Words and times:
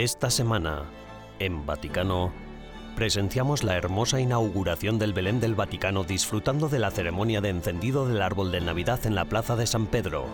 Esta 0.00 0.30
semana, 0.30 0.84
en 1.40 1.66
Vaticano, 1.66 2.32
presenciamos 2.96 3.62
la 3.62 3.76
hermosa 3.76 4.18
inauguración 4.18 4.98
del 4.98 5.12
Belén 5.12 5.40
del 5.40 5.54
Vaticano 5.54 6.04
disfrutando 6.04 6.70
de 6.70 6.78
la 6.78 6.90
ceremonia 6.90 7.42
de 7.42 7.50
encendido 7.50 8.08
del 8.08 8.22
árbol 8.22 8.50
de 8.50 8.62
Navidad 8.62 9.04
en 9.04 9.14
la 9.14 9.26
Plaza 9.26 9.56
de 9.56 9.66
San 9.66 9.86
Pedro. 9.86 10.24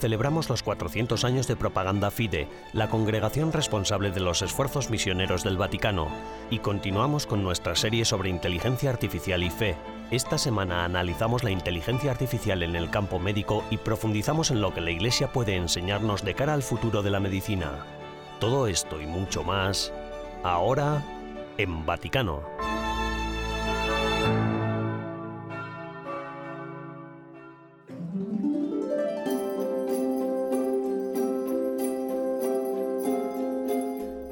Celebramos 0.00 0.48
los 0.48 0.62
400 0.62 1.22
años 1.26 1.46
de 1.46 1.54
Propaganda 1.54 2.10
Fide, 2.10 2.48
la 2.72 2.88
congregación 2.88 3.52
responsable 3.52 4.10
de 4.10 4.20
los 4.20 4.40
esfuerzos 4.40 4.88
misioneros 4.88 5.44
del 5.44 5.58
Vaticano, 5.58 6.08
y 6.48 6.60
continuamos 6.60 7.26
con 7.26 7.42
nuestra 7.42 7.76
serie 7.76 8.06
sobre 8.06 8.30
inteligencia 8.30 8.88
artificial 8.88 9.42
y 9.42 9.50
fe. 9.50 9.76
Esta 10.10 10.38
semana 10.38 10.86
analizamos 10.86 11.44
la 11.44 11.50
inteligencia 11.50 12.10
artificial 12.10 12.62
en 12.62 12.74
el 12.74 12.88
campo 12.88 13.18
médico 13.18 13.64
y 13.68 13.76
profundizamos 13.76 14.50
en 14.50 14.62
lo 14.62 14.72
que 14.72 14.80
la 14.80 14.92
Iglesia 14.92 15.30
puede 15.30 15.56
enseñarnos 15.56 16.24
de 16.24 16.34
cara 16.34 16.54
al 16.54 16.62
futuro 16.62 17.02
de 17.02 17.10
la 17.10 17.20
medicina. 17.20 17.99
Todo 18.40 18.66
esto 18.66 18.98
y 19.02 19.06
mucho 19.06 19.44
más, 19.44 19.92
ahora 20.42 21.04
en 21.58 21.84
Vaticano. 21.84 22.42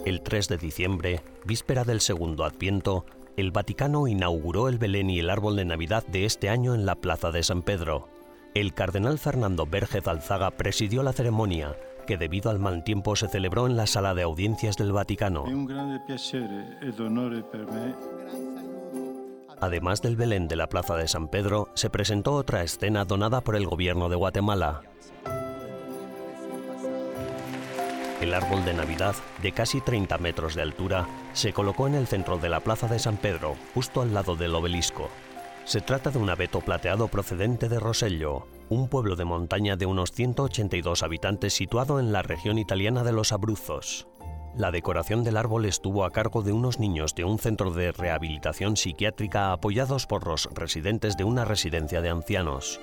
El 0.06 0.22
3 0.22 0.48
de 0.48 0.56
diciembre, 0.56 1.20
víspera 1.44 1.84
del 1.84 2.00
segundo 2.00 2.44
Adviento, 2.46 3.04
el 3.36 3.50
Vaticano 3.50 4.08
inauguró 4.08 4.70
el 4.70 4.78
Belén 4.78 5.10
y 5.10 5.18
el 5.18 5.28
árbol 5.28 5.56
de 5.56 5.66
Navidad 5.66 6.02
de 6.06 6.24
este 6.24 6.48
año 6.48 6.74
en 6.74 6.86
la 6.86 6.94
Plaza 6.94 7.30
de 7.30 7.42
San 7.42 7.60
Pedro. 7.60 8.08
El 8.54 8.72
cardenal 8.72 9.18
Fernando 9.18 9.66
Vergez 9.66 10.08
Alzaga 10.08 10.50
presidió 10.50 11.02
la 11.02 11.12
ceremonia, 11.12 11.76
que 12.08 12.16
debido 12.16 12.50
al 12.50 12.58
mal 12.58 12.82
tiempo 12.84 13.14
se 13.16 13.28
celebró 13.28 13.66
en 13.66 13.76
la 13.76 13.86
sala 13.86 14.14
de 14.14 14.22
audiencias 14.22 14.78
del 14.78 14.92
Vaticano. 14.92 15.44
Además 19.60 20.00
del 20.00 20.16
Belén 20.16 20.48
de 20.48 20.56
la 20.56 20.70
Plaza 20.70 20.96
de 20.96 21.06
San 21.06 21.28
Pedro, 21.28 21.68
se 21.74 21.90
presentó 21.90 22.32
otra 22.32 22.62
escena 22.62 23.04
donada 23.04 23.42
por 23.42 23.56
el 23.56 23.66
gobierno 23.66 24.08
de 24.08 24.16
Guatemala. 24.16 24.80
El 28.22 28.32
árbol 28.32 28.64
de 28.64 28.72
Navidad, 28.72 29.14
de 29.42 29.52
casi 29.52 29.82
30 29.82 30.16
metros 30.16 30.54
de 30.54 30.62
altura, 30.62 31.06
se 31.34 31.52
colocó 31.52 31.88
en 31.88 31.94
el 31.94 32.06
centro 32.06 32.38
de 32.38 32.48
la 32.48 32.60
Plaza 32.60 32.88
de 32.88 32.98
San 32.98 33.18
Pedro, 33.18 33.54
justo 33.74 34.00
al 34.00 34.14
lado 34.14 34.34
del 34.34 34.54
obelisco. 34.54 35.10
Se 35.66 35.82
trata 35.82 36.10
de 36.10 36.18
un 36.18 36.30
abeto 36.30 36.60
plateado 36.62 37.08
procedente 37.08 37.68
de 37.68 37.78
Rosello, 37.78 38.46
un 38.68 38.88
pueblo 38.88 39.16
de 39.16 39.24
montaña 39.24 39.76
de 39.76 39.86
unos 39.86 40.12
182 40.12 41.02
habitantes 41.02 41.54
situado 41.54 42.00
en 42.00 42.12
la 42.12 42.22
región 42.22 42.58
italiana 42.58 43.04
de 43.04 43.12
los 43.12 43.32
Abruzos. 43.32 44.08
La 44.56 44.70
decoración 44.70 45.24
del 45.24 45.36
árbol 45.36 45.66
estuvo 45.66 46.04
a 46.04 46.10
cargo 46.10 46.42
de 46.42 46.52
unos 46.52 46.78
niños 46.78 47.14
de 47.14 47.24
un 47.24 47.38
centro 47.38 47.70
de 47.70 47.92
rehabilitación 47.92 48.76
psiquiátrica 48.76 49.52
apoyados 49.52 50.06
por 50.06 50.26
los 50.26 50.48
residentes 50.52 51.16
de 51.16 51.24
una 51.24 51.44
residencia 51.44 52.00
de 52.00 52.10
ancianos. 52.10 52.80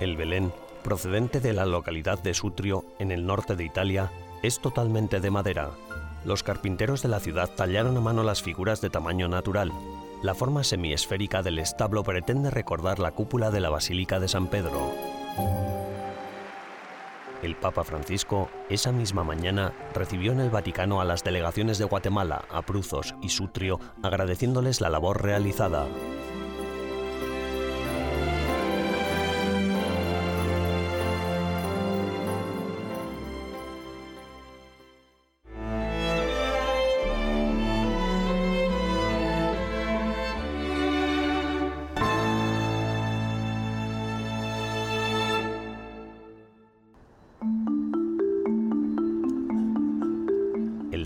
El 0.00 0.16
Belén, 0.16 0.52
procedente 0.82 1.40
de 1.40 1.52
la 1.52 1.64
localidad 1.64 2.20
de 2.22 2.34
Sutrio, 2.34 2.84
en 2.98 3.12
el 3.12 3.24
norte 3.24 3.54
de 3.54 3.64
Italia, 3.64 4.10
es 4.42 4.60
totalmente 4.60 5.20
de 5.20 5.30
madera, 5.30 5.70
los 6.24 6.44
carpinteros 6.44 7.02
de 7.02 7.08
la 7.08 7.18
ciudad 7.18 7.50
tallaron 7.50 7.96
a 7.96 8.00
mano 8.00 8.22
las 8.22 8.42
figuras 8.42 8.80
de 8.80 8.90
tamaño 8.90 9.28
natural. 9.28 9.72
La 10.22 10.36
forma 10.36 10.62
semiesférica 10.62 11.42
del 11.42 11.58
establo 11.58 12.04
pretende 12.04 12.48
recordar 12.48 13.00
la 13.00 13.10
cúpula 13.10 13.50
de 13.50 13.58
la 13.58 13.70
Basílica 13.70 14.20
de 14.20 14.28
San 14.28 14.46
Pedro. 14.46 14.92
El 17.42 17.56
Papa 17.56 17.82
Francisco, 17.82 18.48
esa 18.70 18.92
misma 18.92 19.24
mañana, 19.24 19.72
recibió 19.92 20.30
en 20.30 20.38
el 20.38 20.50
Vaticano 20.50 21.00
a 21.00 21.04
las 21.04 21.24
delegaciones 21.24 21.78
de 21.78 21.86
Guatemala, 21.86 22.44
Abruzos 22.50 23.16
y 23.20 23.30
Sutrio, 23.30 23.80
agradeciéndoles 24.04 24.80
la 24.80 24.90
labor 24.90 25.24
realizada. 25.24 25.88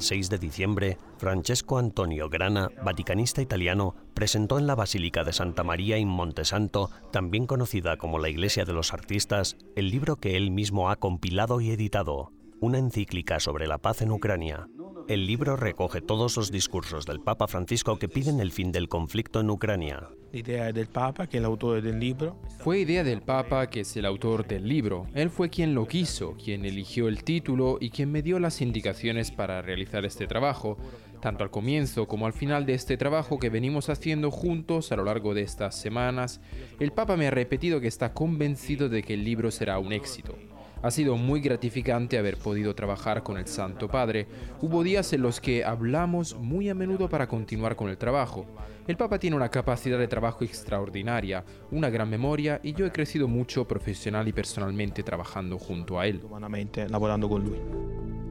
6 0.06 0.30
de 0.30 0.38
diciembre, 0.38 0.98
Francesco 1.18 1.78
Antonio 1.78 2.28
Grana, 2.28 2.70
vaticanista 2.84 3.42
italiano, 3.42 3.96
presentó 4.14 4.58
en 4.58 4.68
la 4.68 4.76
Basílica 4.76 5.24
de 5.24 5.32
Santa 5.32 5.64
María 5.64 5.98
in 5.98 6.08
Montesanto, 6.08 6.90
también 7.10 7.46
conocida 7.46 7.96
como 7.96 8.20
la 8.20 8.28
Iglesia 8.28 8.64
de 8.64 8.72
los 8.72 8.92
Artistas, 8.92 9.56
el 9.74 9.90
libro 9.90 10.16
que 10.16 10.36
él 10.36 10.52
mismo 10.52 10.90
ha 10.90 10.96
compilado 10.96 11.60
y 11.60 11.70
editado, 11.70 12.30
una 12.60 12.78
encíclica 12.78 13.40
sobre 13.40 13.66
la 13.66 13.78
paz 13.78 14.00
en 14.00 14.12
Ucrania. 14.12 14.68
El 15.08 15.26
libro 15.26 15.56
recoge 15.56 16.00
todos 16.00 16.36
los 16.36 16.52
discursos 16.52 17.04
del 17.04 17.20
Papa 17.20 17.48
Francisco 17.48 17.98
que 17.98 18.08
piden 18.08 18.40
el 18.40 18.52
fin 18.52 18.70
del 18.70 18.88
conflicto 18.88 19.40
en 19.40 19.50
Ucrania. 19.50 20.08
Idea 20.36 20.70
del 20.70 20.86
Papa, 20.86 21.26
que 21.26 21.38
es 21.38 21.40
el 21.40 21.46
autor 21.46 21.80
del 21.80 21.98
libro. 21.98 22.36
Fue 22.58 22.80
idea 22.80 23.02
del 23.02 23.22
Papa, 23.22 23.68
que 23.70 23.80
es 23.80 23.96
el 23.96 24.04
autor 24.04 24.46
del 24.46 24.68
libro. 24.68 25.06
Él 25.14 25.30
fue 25.30 25.48
quien 25.48 25.74
lo 25.74 25.88
quiso, 25.88 26.36
quien 26.36 26.66
eligió 26.66 27.08
el 27.08 27.24
título 27.24 27.78
y 27.80 27.88
quien 27.88 28.12
me 28.12 28.20
dio 28.20 28.38
las 28.38 28.60
indicaciones 28.60 29.30
para 29.30 29.62
realizar 29.62 30.04
este 30.04 30.26
trabajo, 30.26 30.76
tanto 31.22 31.42
al 31.42 31.50
comienzo 31.50 32.06
como 32.06 32.26
al 32.26 32.34
final 32.34 32.66
de 32.66 32.74
este 32.74 32.98
trabajo 32.98 33.38
que 33.38 33.48
venimos 33.48 33.88
haciendo 33.88 34.30
juntos 34.30 34.92
a 34.92 34.96
lo 34.96 35.04
largo 35.04 35.32
de 35.32 35.40
estas 35.40 35.74
semanas. 35.74 36.42
El 36.80 36.92
Papa 36.92 37.16
me 37.16 37.28
ha 37.28 37.30
repetido 37.30 37.80
que 37.80 37.88
está 37.88 38.12
convencido 38.12 38.90
de 38.90 39.02
que 39.02 39.14
el 39.14 39.24
libro 39.24 39.50
será 39.50 39.78
un 39.78 39.94
éxito. 39.94 40.36
Ha 40.82 40.90
sido 40.90 41.16
muy 41.16 41.40
gratificante 41.40 42.18
haber 42.18 42.36
podido 42.36 42.74
trabajar 42.74 43.22
con 43.22 43.38
el 43.38 43.46
Santo 43.46 43.88
Padre. 43.88 44.26
Hubo 44.60 44.82
días 44.82 45.12
en 45.14 45.22
los 45.22 45.40
que 45.40 45.64
hablamos 45.64 46.36
muy 46.36 46.68
a 46.68 46.74
menudo 46.74 47.08
para 47.08 47.26
continuar 47.26 47.74
con 47.74 47.88
el 47.88 47.96
trabajo. 47.96 48.46
El 48.86 48.96
Papa 48.96 49.18
tiene 49.18 49.34
una 49.34 49.48
capacidad 49.48 49.98
de 49.98 50.06
trabajo 50.06 50.44
extraordinaria, 50.44 51.44
una 51.72 51.90
gran 51.90 52.08
memoria 52.08 52.60
y 52.62 52.72
yo 52.72 52.86
he 52.86 52.92
crecido 52.92 53.26
mucho 53.26 53.66
profesional 53.66 54.28
y 54.28 54.32
personalmente 54.32 55.02
trabajando 55.02 55.58
junto 55.58 55.98
a 55.98 56.06
él. 56.06 56.22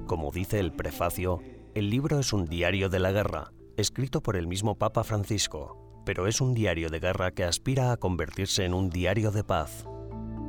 Como 0.07 0.31
dice 0.31 0.59
el 0.59 0.71
prefacio, 0.71 1.41
el 1.73 1.89
libro 1.89 2.19
es 2.19 2.31
un 2.31 2.45
diario 2.45 2.87
de 2.87 2.99
la 2.99 3.11
guerra, 3.11 3.51
escrito 3.75 4.21
por 4.21 4.37
el 4.37 4.47
mismo 4.47 4.77
Papa 4.77 5.03
Francisco, 5.03 6.01
pero 6.05 6.25
es 6.25 6.39
un 6.39 6.53
diario 6.53 6.89
de 6.89 7.01
guerra 7.01 7.31
que 7.31 7.43
aspira 7.43 7.91
a 7.91 7.97
convertirse 7.97 8.63
en 8.63 8.73
un 8.73 8.89
diario 8.89 9.31
de 9.31 9.43
paz. 9.43 9.85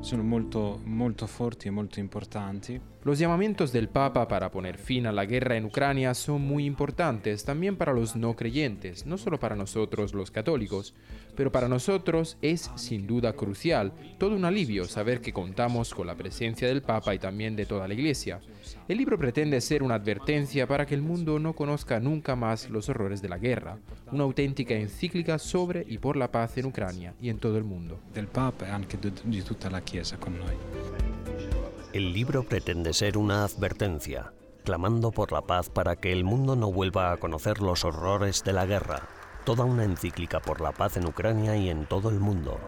Son 0.02 0.24
molto, 0.24 0.78
molto 0.84 1.26
forti 1.26 1.66
y 1.66 1.72
molto 1.72 1.98
importanti. 1.98 2.80
Los 3.06 3.20
llamamientos 3.20 3.72
del 3.72 3.88
Papa 3.88 4.26
para 4.26 4.50
poner 4.50 4.78
fin 4.78 5.06
a 5.06 5.12
la 5.12 5.26
guerra 5.26 5.56
en 5.56 5.66
Ucrania 5.66 6.12
son 6.12 6.42
muy 6.42 6.66
importantes 6.66 7.44
también 7.44 7.76
para 7.76 7.92
los 7.92 8.16
no 8.16 8.34
creyentes, 8.34 9.06
no 9.06 9.16
solo 9.16 9.38
para 9.38 9.54
nosotros 9.54 10.12
los 10.12 10.32
católicos, 10.32 10.92
pero 11.36 11.53
para 11.53 11.68
nosotros 11.68 12.36
es 12.42 12.68
sin 12.74 13.06
duda 13.06 13.34
crucial, 13.34 13.92
todo 14.18 14.34
un 14.34 14.44
alivio 14.44 14.86
saber 14.86 15.20
que 15.20 15.32
contamos 15.32 15.94
con 15.94 16.08
la 16.08 16.16
presencia 16.16 16.66
del 16.66 16.82
Papa 16.82 17.14
y 17.14 17.20
también 17.20 17.54
de 17.54 17.64
toda 17.64 17.86
la 17.86 17.94
Iglesia. 17.94 18.41
El 18.88 18.98
libro 18.98 19.16
pretende 19.16 19.60
ser 19.60 19.84
una 19.84 19.94
advertencia 19.94 20.66
para 20.66 20.84
que 20.84 20.97
el 20.97 21.02
mundo 21.02 21.38
no 21.38 21.52
conozca 21.52 22.00
nunca 22.00 22.34
más 22.34 22.68
los 22.70 22.88
horrores 22.88 23.22
de 23.22 23.28
la 23.28 23.38
guerra, 23.38 23.78
una 24.10 24.24
auténtica 24.24 24.74
encíclica 24.74 25.38
sobre 25.38 25.84
y 25.86 25.98
por 25.98 26.16
la 26.16 26.32
paz 26.32 26.59
en 26.59 26.66
Ucrania 26.66 27.14
y 27.22 27.28
en 27.28 27.38
todo 27.38 27.56
el 27.56 27.62
mundo. 27.62 28.00
Del 28.12 28.26
Papa 28.26 28.66
y 28.66 28.70
anche 28.72 28.98
de 28.98 29.12
toda 29.12 29.70
la 29.70 29.84
Chiesa 29.84 30.16
con 30.16 30.36
noi. 30.36 31.66
El 31.97 32.13
libro 32.13 32.43
pretende 32.43 32.93
ser 32.93 33.16
una 33.16 33.43
advertencia, 33.43 34.34
clamando 34.65 35.13
por 35.13 35.33
la 35.33 35.41
paz 35.41 35.71
para 35.71 35.97
que 35.97 36.13
el 36.13 36.25
mundo 36.25 36.54
no 36.54 36.71
vuelva 36.71 37.10
a 37.10 37.16
conocer 37.16 37.63
los 37.63 37.87
horrores 37.87 38.45
de 38.45 38.53
la 38.53 38.66
guerra, 38.66 39.09
toda 39.47 39.65
una 39.65 39.84
encíclica 39.84 40.41
por 40.41 40.60
la 40.60 40.72
paz 40.72 40.98
en 40.98 41.07
Ucrania 41.07 41.57
y 41.57 41.71
en 41.71 41.87
todo 41.87 42.10
el 42.10 42.21
mundo. 42.21 42.60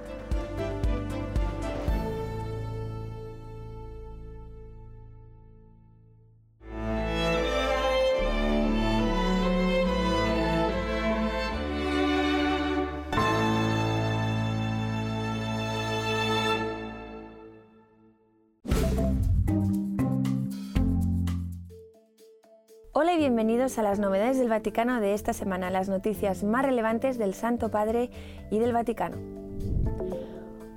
A 23.76 23.82
las 23.82 23.98
novedades 23.98 24.38
del 24.38 24.48
Vaticano 24.48 24.98
de 24.98 25.12
esta 25.12 25.34
semana, 25.34 25.68
las 25.68 25.90
noticias 25.90 26.42
más 26.42 26.64
relevantes 26.64 27.18
del 27.18 27.34
Santo 27.34 27.70
Padre 27.70 28.08
y 28.50 28.58
del 28.58 28.72
Vaticano. 28.72 29.18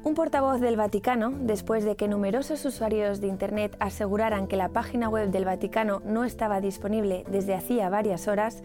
Un 0.03 0.13
portavoz 0.13 0.59
del 0.59 0.75
Vaticano, 0.75 1.31
después 1.31 1.85
de 1.85 1.95
que 1.95 2.09
numerosos 2.09 2.65
usuarios 2.65 3.21
de 3.21 3.27
Internet 3.27 3.77
aseguraran 3.79 4.47
que 4.47 4.57
la 4.57 4.67
página 4.67 5.07
web 5.07 5.29
del 5.29 5.45
Vaticano 5.45 6.01
no 6.03 6.25
estaba 6.25 6.59
disponible 6.59 7.23
desde 7.29 7.55
hacía 7.55 7.88
varias 7.88 8.27
horas, 8.27 8.61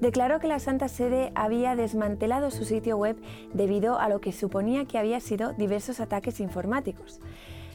declaró 0.00 0.38
que 0.38 0.48
la 0.48 0.58
Santa 0.58 0.88
Sede 0.88 1.32
había 1.34 1.74
desmantelado 1.74 2.50
su 2.50 2.66
sitio 2.66 2.98
web 2.98 3.16
debido 3.54 3.98
a 3.98 4.10
lo 4.10 4.20
que 4.20 4.32
suponía 4.32 4.84
que 4.84 4.98
había 4.98 5.20
sido 5.20 5.54
diversos 5.54 5.98
ataques 6.00 6.40
informáticos. 6.40 7.20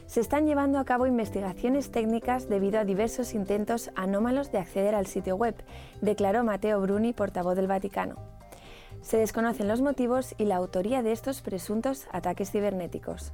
Se 0.07 0.21
están 0.21 0.47
llevando 0.47 0.79
a 0.79 0.85
cabo 0.85 1.05
investigaciones 1.05 1.91
técnicas 1.91 2.47
debido 2.47 2.79
a 2.79 2.85
diversos 2.85 3.33
intentos 3.33 3.91
anómalos 3.95 4.53
de 4.53 4.57
acceder 4.57 4.95
al 4.95 5.05
sitio 5.05 5.35
web, 5.35 5.55
declaró 6.01 6.45
Matteo 6.45 6.79
Bruni, 6.79 7.11
portavoz 7.11 7.57
del 7.57 7.67
Vaticano. 7.67 8.15
Se 9.01 9.17
desconocen 9.17 9.67
los 9.67 9.81
motivos 9.81 10.33
y 10.37 10.45
la 10.45 10.55
autoría 10.55 11.03
de 11.03 11.11
estos 11.11 11.41
presuntos 11.41 12.07
ataques 12.11 12.51
cibernéticos. 12.51 13.33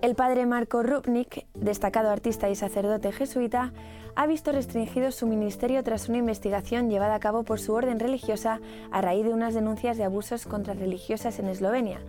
El 0.00 0.14
padre 0.14 0.46
Marco 0.46 0.82
Rupnik, 0.82 1.46
destacado 1.54 2.10
artista 2.10 2.48
y 2.48 2.56
sacerdote 2.56 3.12
jesuita, 3.12 3.72
ha 4.16 4.26
visto 4.26 4.50
restringido 4.50 5.12
su 5.12 5.26
ministerio 5.26 5.82
tras 5.82 6.08
una 6.08 6.18
investigación 6.18 6.88
llevada 6.88 7.16
a 7.16 7.20
cabo 7.20 7.42
por 7.42 7.60
su 7.60 7.74
orden 7.74 8.00
religiosa 8.00 8.60
a 8.90 9.00
raíz 9.02 9.24
de 9.24 9.34
unas 9.34 9.54
denuncias 9.54 9.96
de 9.96 10.04
abusos 10.04 10.46
contra 10.46 10.74
religiosas 10.74 11.38
en 11.38 11.48
Eslovenia. 11.48 12.00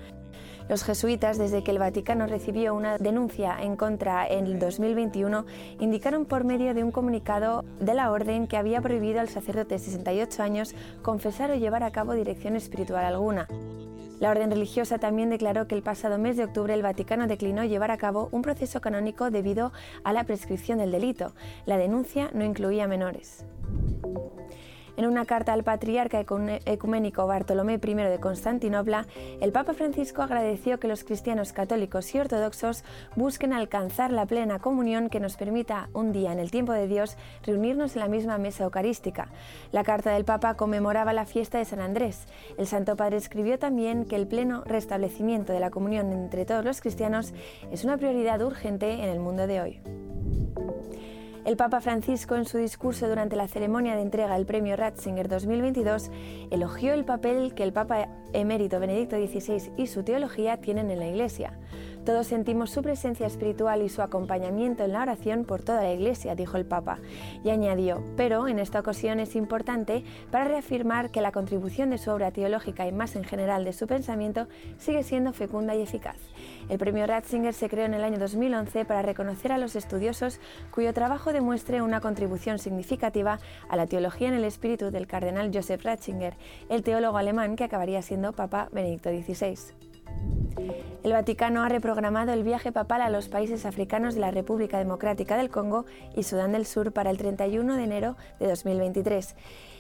Los 0.68 0.84
jesuitas, 0.84 1.38
desde 1.38 1.64
que 1.64 1.70
el 1.70 1.78
Vaticano 1.78 2.26
recibió 2.26 2.74
una 2.74 2.98
denuncia 2.98 3.56
en 3.62 3.76
contra 3.76 4.28
en 4.28 4.48
el 4.48 4.58
2021, 4.58 5.46
indicaron 5.80 6.26
por 6.26 6.44
medio 6.44 6.74
de 6.74 6.84
un 6.84 6.92
comunicado 6.92 7.64
de 7.80 7.94
la 7.94 8.12
orden 8.12 8.48
que 8.48 8.58
había 8.58 8.82
prohibido 8.82 9.20
al 9.20 9.30
sacerdote 9.30 9.76
de 9.76 9.80
68 9.80 10.42
años 10.42 10.74
confesar 11.04 11.52
o 11.52 11.56
llevar 11.56 11.84
a 11.84 11.92
cabo 11.92 12.14
dirección 12.14 12.56
espiritual 12.56 13.06
alguna. 13.06 13.48
La 14.20 14.32
orden 14.32 14.50
religiosa 14.50 14.98
también 14.98 15.30
declaró 15.30 15.68
que 15.68 15.76
el 15.76 15.84
pasado 15.84 16.18
mes 16.18 16.36
de 16.38 16.46
octubre 16.46 16.74
el 16.74 16.82
Vaticano 16.82 17.28
declinó 17.28 17.64
llevar 17.64 17.92
a 17.92 17.98
cabo 17.98 18.30
un 18.32 18.42
proceso 18.42 18.82
canónico 18.82 19.30
debido 19.30 19.72
a 20.04 20.14
la 20.14 20.24
prescripción 20.24 20.80
del 20.80 20.92
delito. 20.92 21.34
La 21.66 21.78
denuncia 21.78 22.32
no 22.34 22.44
incluía 22.44 22.88
menores. 22.88 23.46
En 24.98 25.06
una 25.06 25.26
carta 25.26 25.52
al 25.52 25.64
patriarca 25.64 26.20
ecuménico 26.20 27.28
Bartolomé 27.28 27.74
I 27.74 27.94
de 27.96 28.20
Constantinopla, 28.20 29.08
el 29.42 29.52
Papa 29.52 29.74
Francisco 29.74 30.22
agradeció 30.22 30.80
que 30.80 30.88
los 30.88 31.04
cristianos 31.04 31.52
católicos 31.52 32.16
y 32.16 32.20
ortodoxos 32.20 32.86
busquen 33.16 33.52
alcanzar 33.52 34.12
la 34.12 34.26
plena 34.26 34.60
comunión 34.60 35.10
que 35.10 35.20
nos 35.20 35.36
permita 35.36 35.90
un 35.94 36.14
día 36.14 36.32
en 36.32 36.40
el 36.40 36.50
tiempo 36.50 36.72
de 36.72 36.88
Dios 36.88 37.18
reunirnos 37.44 37.96
en 37.96 38.02
la 38.02 38.08
misma 38.08 38.38
mesa 38.38 38.64
eucarística. 38.64 39.30
La 39.74 39.84
carta 39.84 40.12
del 40.12 40.24
Papa 40.24 40.56
conmemoraba 40.56 41.12
la 41.12 41.26
fiesta 41.26 41.58
de 41.58 41.66
San 41.66 41.82
Andrés. 41.82 42.28
El 42.58 42.66
Santo 42.66 42.96
Padre 42.96 43.18
escribió 43.18 43.60
también 43.60 44.06
que 44.06 44.16
el 44.16 44.28
pleno 44.28 44.64
restablecimiento 44.66 45.52
de 45.52 45.60
la 45.60 45.72
comunión 45.72 46.14
entre 46.14 46.46
todos 46.46 46.64
los 46.64 46.80
cristianos 46.80 47.34
es 47.70 47.84
una 47.84 47.98
prioridad 47.98 48.42
urgente 48.42 48.94
en 48.94 49.10
el 49.10 49.20
mundo 49.20 49.46
de 49.46 49.62
hoy. 49.62 49.82
El 51.46 51.58
Papa 51.58 51.80
Francisco, 51.80 52.36
en 52.36 52.46
su 52.46 52.58
discurso 52.58 53.08
durante 53.08 53.36
la 53.36 53.48
ceremonia 53.48 53.96
de 53.96 54.02
entrega 54.02 54.34
del 54.34 54.48
Premio 54.48 54.76
Ratzinger 54.76 55.28
2022, 55.28 56.10
elogió 56.50 56.96
el 56.96 57.06
papel 57.06 57.54
que 57.54 57.62
el 57.62 57.72
Papa 57.72 58.10
emérito 58.34 58.80
Benedicto 58.80 59.16
XVI 59.16 59.72
y 59.78 59.86
su 59.86 60.02
teología 60.02 60.58
tienen 60.58 60.90
en 60.90 60.98
la 60.98 61.08
Iglesia. 61.08 61.54
Todos 62.06 62.28
sentimos 62.28 62.70
su 62.70 62.84
presencia 62.84 63.26
espiritual 63.26 63.82
y 63.82 63.90
su 63.90 64.04
acompañamiento 64.04 64.84
en 64.84 64.92
la 64.92 65.02
oración 65.02 65.44
por 65.44 65.64
toda 65.64 65.82
la 65.82 65.92
Iglesia, 65.92 66.36
dijo 66.36 66.56
el 66.56 66.64
Papa, 66.64 67.00
y 67.44 67.50
añadió, 67.50 68.04
pero 68.16 68.48
en 68.48 68.60
esta 68.60 68.80
ocasión 68.80 69.20
es 69.20 69.36
importante 69.36 70.04
para 70.30 70.46
reafirmar 70.46 71.10
que 71.10 71.22
la 71.22 71.32
contribución 71.32 71.90
de 71.90 71.98
su 71.98 72.12
obra 72.12 72.30
teológica 72.30 72.86
y 72.86 72.92
más 72.92 73.16
en 73.16 73.24
general 73.24 73.66
de 73.66 73.74
su 73.74 73.88
pensamiento 73.88 74.48
sigue 74.78 75.02
siendo 75.02 75.34
fecunda 75.34 75.74
y 75.76 75.82
eficaz. 75.82 76.18
El 76.70 76.78
premio 76.78 77.08
Ratzinger 77.08 77.56
se 77.56 77.70
creó 77.70 77.86
en 77.86 77.96
el 77.96 78.04
año 78.04 78.20
2011 78.20 78.86
para 78.86 79.02
reconocer 79.02 79.52
a 79.52 79.58
los 79.58 79.76
estudiosos 79.76 80.40
cuyo 80.70 80.94
trabajo 80.94 81.34
demuestre 81.34 81.82
una 81.82 82.02
contribución 82.02 82.60
significativa 82.60 83.40
a 83.68 83.76
la 83.76 83.88
teología 83.88 84.28
en 84.28 84.36
el 84.36 84.44
espíritu 84.44 84.92
del 84.92 85.08
cardenal 85.08 85.50
Joseph 85.52 85.84
Ratzinger, 85.84 86.38
el 86.70 86.84
teólogo 86.84 87.18
alemán 87.18 87.56
que 87.56 87.64
acabaría 87.64 88.04
siendo 88.04 88.32
Papa 88.34 88.70
Benedicto 88.72 89.10
XVI. 89.10 89.85
El 91.04 91.12
Vaticano 91.12 91.64
ha 91.64 91.70
reprogramado 91.70 92.34
el 92.34 92.44
viaje 92.44 92.72
papal 92.72 93.02
a 93.02 93.12
los 93.12 93.30
países 93.30 93.66
africanos 93.66 94.16
de 94.16 94.22
la 94.22 94.32
República 94.32 94.80
Democrática 94.80 95.38
del 95.38 95.52
Congo 95.52 95.86
y 96.16 96.24
Sudán 96.24 96.52
del 96.52 96.66
Sur 96.66 96.94
para 96.94 97.12
el 97.12 97.18
31 97.18 97.76
de 97.76 97.84
enero 97.84 98.18
de 98.40 98.48
2023. 98.48 99.36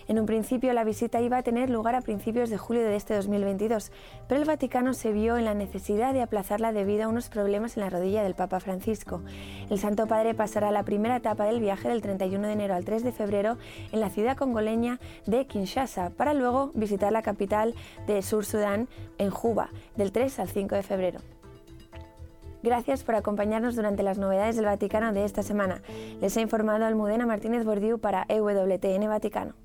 En 0.08 0.20
un 0.20 0.28
principio 0.28 0.72
la 0.74 0.84
visita 0.84 1.20
iba 1.20 1.38
a 1.38 1.44
tener 1.44 1.72
lugar 1.72 1.96
a 1.96 2.02
principios 2.02 2.52
de 2.52 2.58
julio 2.58 2.84
de 2.84 2.96
este 2.96 3.16
2022, 3.16 3.92
pero 4.28 4.40
el 4.40 4.48
Vaticano 4.48 4.94
se 4.94 5.12
vio 5.12 5.38
en 5.38 5.46
la 5.46 5.56
necesidad 5.56 6.14
de 6.14 6.22
aplazarla 6.22 6.72
debido 6.72 7.06
a 7.06 7.08
unos 7.08 7.30
problemas 7.30 7.76
en 7.76 7.82
la 7.82 7.90
rodilla 7.90 8.22
del 8.22 8.36
Papa 8.36 8.60
Francisco. 8.60 9.22
El 9.72 9.80
Santo 9.80 10.06
Padre 10.06 10.36
pasará 10.36 10.70
la 10.70 10.84
primera 10.84 11.16
etapa 11.16 11.46
del 11.46 11.60
viaje 11.60 11.90
del 11.90 12.04
31 12.04 12.46
de 12.46 12.54
enero 12.54 12.76
al 12.76 12.86
3 12.86 13.04
de 13.04 13.12
febrero 13.12 13.58
en 13.92 14.00
la 14.00 14.10
ciudad 14.10 14.38
congoleña 14.38 15.00
de 15.26 15.48
Kinshasa, 15.48 16.12
para 16.12 16.36
luego 16.36 16.70
visitar 16.76 17.12
la 17.12 17.24
capital 17.24 17.74
de 18.06 18.22
Sur 18.22 18.46
Sudán, 18.46 18.88
en 19.18 19.32
Juba, 19.32 19.70
del 19.96 20.12
3 20.12 20.40
al 20.40 20.50
5 20.50 20.76
de 20.76 20.84
febrero. 20.84 21.20
Gracias 22.62 23.04
por 23.04 23.16
acompañarnos 23.16 23.76
durante 23.76 24.04
las 24.04 24.18
novedades 24.18 24.56
del 24.56 24.66
Vaticano 24.66 25.14
de 25.14 25.26
esta 25.26 25.44
semana. 25.44 25.82
Les 26.22 26.36
ha 26.38 26.42
informado 26.42 26.86
Almudena 26.86 27.26
Martínez 27.26 27.64
Bordiú 27.64 28.00
para 28.00 28.26
EWTN 28.28 29.08
Vaticano. 29.08 29.65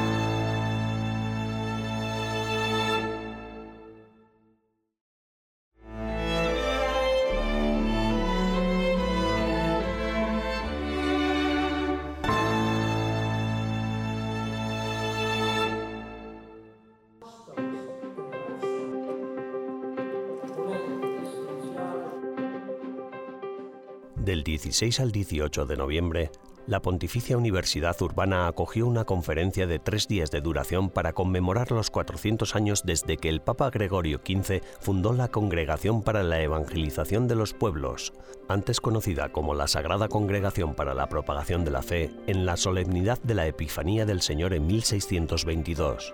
Del 24.23 24.43
16 24.43 24.99
al 24.99 25.11
18 25.11 25.65
de 25.65 25.75
noviembre, 25.75 26.31
la 26.67 26.79
Pontificia 26.79 27.37
Universidad 27.37 27.99
Urbana 28.03 28.45
acogió 28.45 28.85
una 28.85 29.03
conferencia 29.03 29.65
de 29.65 29.79
tres 29.79 30.07
días 30.07 30.29
de 30.29 30.41
duración 30.41 30.91
para 30.91 31.13
conmemorar 31.13 31.71
los 31.71 31.89
400 31.89 32.55
años 32.55 32.83
desde 32.85 33.17
que 33.17 33.29
el 33.29 33.41
Papa 33.41 33.71
Gregorio 33.71 34.21
XV 34.23 34.61
fundó 34.79 35.11
la 35.13 35.29
Congregación 35.29 36.03
para 36.03 36.21
la 36.21 36.39
Evangelización 36.39 37.27
de 37.27 37.35
los 37.35 37.55
Pueblos, 37.55 38.13
antes 38.47 38.79
conocida 38.79 39.31
como 39.31 39.55
la 39.55 39.67
Sagrada 39.67 40.07
Congregación 40.07 40.75
para 40.75 40.93
la 40.93 41.09
Propagación 41.09 41.65
de 41.65 41.71
la 41.71 41.81
Fe, 41.81 42.11
en 42.27 42.45
la 42.45 42.57
solemnidad 42.57 43.19
de 43.23 43.33
la 43.33 43.47
Epifanía 43.47 44.05
del 44.05 44.21
Señor 44.21 44.53
en 44.53 44.67
1622. 44.67 46.13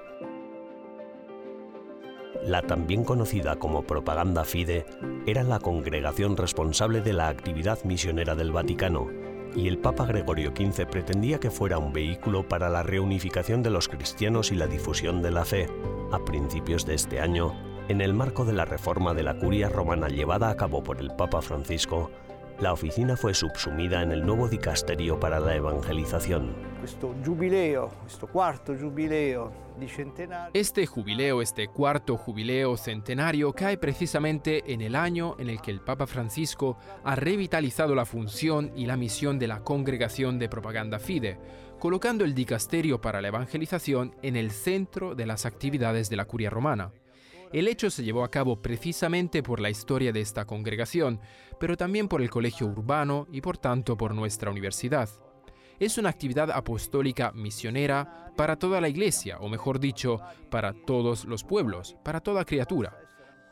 La 2.48 2.62
también 2.62 3.04
conocida 3.04 3.58
como 3.58 3.84
Propaganda 3.84 4.46
Fide 4.46 4.86
era 5.26 5.44
la 5.44 5.60
congregación 5.60 6.38
responsable 6.38 7.02
de 7.02 7.12
la 7.12 7.28
actividad 7.28 7.84
misionera 7.84 8.36
del 8.36 8.54
Vaticano, 8.54 9.10
y 9.54 9.68
el 9.68 9.80
Papa 9.80 10.06
Gregorio 10.06 10.54
XV 10.56 10.86
pretendía 10.86 11.42
que 11.42 11.52
fuera 11.52 11.78
un 11.78 11.92
vehículo 11.92 12.48
para 12.48 12.70
la 12.70 12.84
reunificación 12.84 13.64
de 13.64 13.70
los 13.70 13.90
cristianos 13.90 14.54
y 14.54 14.56
la 14.56 14.68
difusión 14.68 15.22
de 15.22 15.32
la 15.32 15.44
fe. 15.44 15.68
A 16.14 16.24
principios 16.24 16.86
de 16.86 16.94
este 16.94 17.20
año, 17.20 17.54
en 17.90 18.00
el 18.00 18.14
marco 18.14 18.46
de 18.46 18.54
la 18.54 18.64
reforma 18.64 19.14
de 19.14 19.24
la 19.24 19.38
curia 19.38 19.68
romana 19.68 20.08
llevada 20.08 20.50
a 20.50 20.56
cabo 20.56 20.82
por 20.82 21.02
el 21.02 21.12
Papa 21.12 21.42
Francisco, 21.42 22.12
la 22.60 22.74
oficina 22.74 23.16
fue 23.16 23.36
subsumida 23.36 24.02
en 24.02 24.12
el 24.12 24.26
nuevo 24.26 24.48
dicasterio 24.48 25.20
para 25.20 25.40
la 25.40 25.56
evangelización. 25.56 26.56
Este 30.54 30.86
jubileo, 30.88 31.42
este 31.44 31.68
cuarto 31.68 32.18
jubileo 32.18 32.76
centenario 32.78 33.54
cae 33.54 33.78
precisamente 33.78 34.74
en 34.74 34.82
el 34.82 34.96
año 34.96 35.36
en 35.38 35.50
el 35.50 35.62
que 35.62 35.70
el 35.70 35.82
Papa 35.82 36.08
Francisco 36.08 36.78
ha 37.04 37.16
revitalizado 37.16 37.94
la 37.94 38.06
función 38.06 38.72
y 38.76 38.88
la 38.88 38.98
misión 38.98 39.38
de 39.38 39.48
la 39.48 39.60
Congregación 39.60 40.40
de 40.40 40.50
Propaganda 40.50 40.98
Fide, 40.98 41.38
colocando 41.80 42.26
el 42.26 42.34
dicasterio 42.34 43.00
para 43.00 43.22
la 43.22 43.28
evangelización 43.28 44.16
en 44.24 44.36
el 44.36 44.50
centro 44.50 45.14
de 45.14 45.28
las 45.28 45.46
actividades 45.46 46.10
de 46.10 46.16
la 46.16 46.26
curia 46.26 46.50
romana. 46.50 46.92
El 47.54 47.68
hecho 47.68 47.90
se 47.90 48.04
llevó 48.04 48.24
a 48.24 48.32
cabo 48.32 48.62
precisamente 48.62 49.42
por 49.42 49.60
la 49.60 49.70
historia 49.70 50.12
de 50.12 50.22
esta 50.22 50.46
congregación, 50.46 51.20
pero 51.60 51.78
también 51.78 52.08
por 52.08 52.22
el 52.22 52.30
colegio 52.30 52.68
urbano 52.68 53.28
y 53.32 53.42
por 53.42 53.58
tanto 53.58 53.98
por 53.98 54.14
nuestra 54.14 54.52
universidad. 54.52 55.10
Es 55.80 55.98
una 55.98 56.10
actividad 56.10 56.52
apostólica 56.52 57.32
misionera 57.34 58.32
para 58.36 58.58
toda 58.58 58.82
la 58.82 58.90
iglesia, 58.90 59.38
o 59.40 59.48
mejor 59.48 59.80
dicho, 59.80 60.20
para 60.50 60.74
todos 60.74 61.26
los 61.26 61.44
pueblos, 61.44 61.96
para 62.04 62.20
toda 62.20 62.46
criatura. 62.46 63.00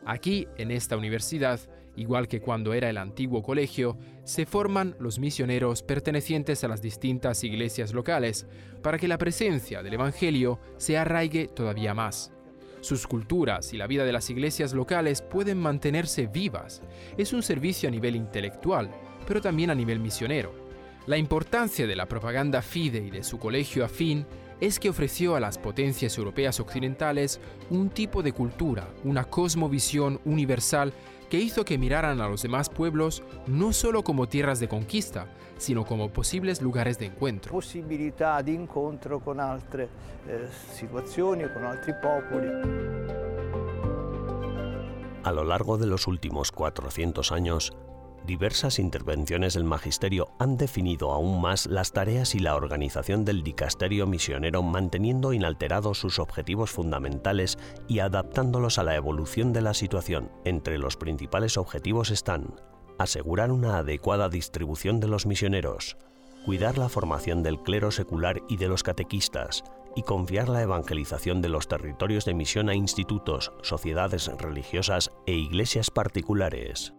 Aquí, 0.06 0.48
en 0.58 0.72
esta 0.72 0.98
universidad, 0.98 1.60
Igual 1.98 2.28
que 2.28 2.42
cuando 2.42 2.74
era 2.74 2.90
el 2.90 2.98
antiguo 2.98 3.42
colegio, 3.42 3.98
se 4.24 4.46
forman 4.46 4.96
los 5.00 5.20
misioneros 5.20 5.82
pertenecientes 5.82 6.64
a 6.64 6.68
las 6.68 6.82
distintas 6.82 7.44
iglesias 7.44 7.94
locales 7.94 8.48
para 8.82 8.98
que 8.98 9.08
la 9.08 9.18
presencia 9.18 9.82
del 9.82 9.94
Evangelio 9.94 10.60
se 10.78 10.98
arraigue 10.98 11.48
todavía 11.48 11.94
más. 11.94 12.32
Sus 12.86 13.08
culturas 13.08 13.74
y 13.74 13.78
la 13.78 13.88
vida 13.88 14.06
de 14.06 14.14
las 14.14 14.30
iglesias 14.30 14.72
locales 14.74 15.24
pueden 15.24 15.58
mantenerse 15.58 16.28
vivas. 16.28 16.84
Es 17.18 17.34
un 17.34 17.42
servicio 17.42 17.90
a 17.90 17.92
nivel 17.92 18.16
intelectual, 18.16 18.92
pero 19.26 19.42
también 19.42 19.72
a 19.72 19.74
nivel 19.74 20.00
misionero. 20.00 20.54
La 21.08 21.18
importancia 21.18 21.88
de 21.88 21.96
la 21.96 22.06
propaganda 22.06 22.62
FIDE 22.62 23.00
y 23.00 23.10
de 23.10 23.24
su 23.24 23.40
colegio 23.40 23.84
afín 23.84 24.28
es 24.62 24.80
que 24.80 24.90
ofreció 24.90 25.36
a 25.36 25.40
las 25.40 25.58
potencias 25.58 26.16
europeas 26.20 26.60
occidentales 26.60 27.40
un 27.72 27.90
tipo 27.90 28.22
de 28.22 28.34
cultura, 28.34 28.88
una 29.04 29.24
cosmovisión 29.24 30.22
universal 30.24 30.94
que 31.30 31.40
hizo 31.40 31.66
que 31.66 31.78
miraran 31.78 32.22
a 32.22 32.28
los 32.28 32.42
demás 32.42 32.70
pueblos 32.70 33.24
no 33.48 33.74
solo 33.74 34.04
como 34.04 34.28
tierras 34.28 34.60
de 34.60 34.68
conquista, 34.68 35.28
sino 35.58 35.86
como 35.86 36.10
posibles 36.10 36.62
lugares 36.62 37.00
de 37.00 37.08
encuentro. 37.08 37.52
Posibilidad 37.52 38.44
de 38.44 38.54
encuentro 38.54 39.20
con 39.20 39.40
otras 39.40 39.90
eh, 40.28 40.48
situaciones, 40.74 41.50
con 41.50 41.66
otros 41.66 41.96
popoli. 42.02 42.50
A 45.24 45.32
lo 45.32 45.44
largo 45.44 45.78
de 45.78 45.88
los 45.88 46.08
últimos 46.08 46.52
400 46.52 47.32
años, 47.32 47.74
diversas 48.26 48.80
intervenciones 48.80 49.54
del 49.54 49.64
magisterio 49.64 50.30
han 50.40 50.58
definido 50.58 51.12
aún 51.12 51.40
más 51.40 51.66
las 51.68 51.94
tareas 51.94 52.36
y 52.36 52.40
la 52.40 52.56
organización 52.56 53.24
del 53.24 53.44
dicasterio 53.44 54.08
misionero 54.08 54.64
manteniendo 54.64 55.34
inalterados 55.34 56.00
sus 56.00 56.20
objetivos 56.20 56.72
fundamentales 56.72 57.58
y 57.88 58.00
adaptándolos 58.00 58.80
a 58.80 58.84
la 58.84 58.96
evolución 58.96 59.54
de 59.54 59.62
la 59.62 59.74
situación. 59.74 60.32
Entre 60.44 60.78
los 60.78 60.98
principales 60.98 61.58
objetivos 61.58 62.12
están 62.12 62.56
asegurar 62.98 63.52
una 63.52 63.78
adecuada 63.78 64.30
distribución 64.30 65.00
de 65.00 65.08
los 65.08 65.26
misioneros, 65.26 65.98
cuidar 66.46 66.78
la 66.78 66.90
formación 66.90 67.44
del 67.44 67.60
clero 67.60 67.92
secular 67.92 68.42
y 68.48 68.58
de 68.58 68.68
los 68.68 68.84
catequistas, 68.84 69.64
y 69.96 70.04
confiar 70.04 70.50
la 70.50 70.62
evangelización 70.62 71.42
de 71.42 71.50
los 71.50 71.68
territorios 71.68 72.26
de 72.26 72.34
misión 72.34 72.70
a 72.70 72.76
institutos, 72.76 73.54
sociedades 73.62 74.28
religiosas 74.38 75.12
e 75.26 75.34
iglesias 75.34 75.90
particulares. 75.90 76.94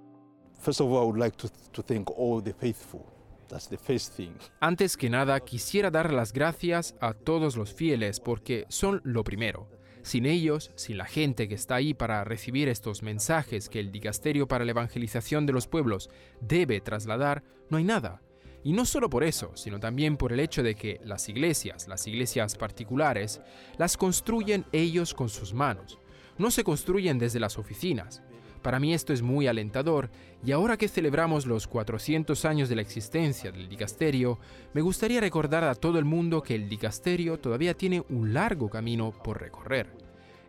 Antes 4.61 4.97
que 4.97 5.09
nada, 5.09 5.39
quisiera 5.41 5.91
dar 5.91 6.13
las 6.13 6.33
gracias 6.33 6.97
a 7.01 7.15
todos 7.15 7.57
los 7.57 7.73
fieles 7.73 8.21
porque 8.21 8.67
son 8.69 9.01
lo 9.05 9.23
primero. 9.23 9.69
Sin 10.03 10.27
ellos, 10.27 10.71
sin 10.77 10.99
la 10.99 11.05
gente 11.05 11.49
que 11.49 11.55
está 11.55 11.77
ahí 11.77 11.93
para 11.95 12.23
recibir 12.25 12.69
estos 12.69 13.03
mensajes 13.03 13.69
que 13.69 13.81
el 13.81 13.91
Dicasterio 13.91 14.47
para 14.47 14.65
la 14.65 14.71
Evangelización 14.71 15.47
de 15.47 15.53
los 15.53 15.67
Pueblos 15.67 16.11
debe 16.41 16.81
trasladar, 16.81 17.43
no 17.71 17.77
hay 17.77 17.85
nada. 17.85 18.23
Y 18.63 18.73
no 18.73 18.85
solo 18.85 19.09
por 19.09 19.23
eso, 19.23 19.53
sino 19.55 19.79
también 19.79 20.17
por 20.17 20.33
el 20.33 20.41
hecho 20.41 20.63
de 20.63 20.75
que 20.75 21.01
las 21.05 21.29
iglesias, 21.29 21.87
las 21.87 22.07
iglesias 22.07 22.57
particulares, 22.57 23.41
las 23.79 23.97
construyen 23.97 24.65
ellos 24.73 25.15
con 25.15 25.29
sus 25.29 25.55
manos. 25.55 25.99
No 26.39 26.51
se 26.51 26.65
construyen 26.65 27.19
desde 27.19 27.41
las 27.41 27.59
oficinas. 27.59 28.23
Para 28.63 28.81
mí 28.81 28.95
esto 28.95 29.13
es 29.13 29.23
muy 29.23 29.47
alentador 29.47 30.11
y 30.45 30.53
ahora 30.53 30.77
que 30.77 30.89
celebramos 30.89 31.47
los 31.47 31.67
400 31.67 32.45
años 32.45 32.69
de 32.69 32.77
la 32.77 32.83
existencia 32.83 33.53
del 33.53 33.69
dicasterio, 33.69 34.39
me 34.75 34.81
gustaría 34.81 35.21
recordar 35.21 35.65
a 35.65 35.75
todo 35.75 35.99
el 35.99 36.05
mundo 36.05 36.43
que 36.43 36.55
el 36.55 36.69
dicasterio 36.69 37.39
todavía 37.39 37.75
tiene 37.75 38.03
un 38.09 38.35
largo 38.35 38.69
camino 38.69 39.13
por 39.23 39.41
recorrer. 39.41 39.89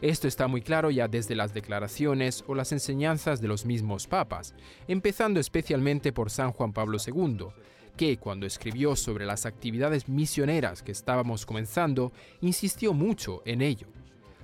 Esto 0.02 0.28
está 0.28 0.48
muy 0.48 0.62
claro 0.62 0.92
ya 0.92 1.08
desde 1.08 1.36
las 1.36 1.54
declaraciones 1.54 2.44
o 2.48 2.54
las 2.54 2.72
enseñanzas 2.72 3.42
de 3.42 3.48
los 3.48 3.66
mismos 3.66 4.06
papas, 4.06 4.54
empezando 4.88 5.40
especialmente 5.40 6.14
por 6.14 6.30
San 6.30 6.52
Juan 6.52 6.72
Pablo 6.72 7.00
II, 7.04 7.48
que 7.96 8.18
cuando 8.18 8.46
escribió 8.46 8.96
sobre 8.96 9.26
las 9.26 9.48
actividades 9.48 10.08
misioneras 10.08 10.84
que 10.84 10.92
estábamos 10.92 11.48
comenzando, 11.48 12.12
insistió 12.42 12.94
mucho 12.94 13.42
en 13.46 13.64
ello. 13.64 13.88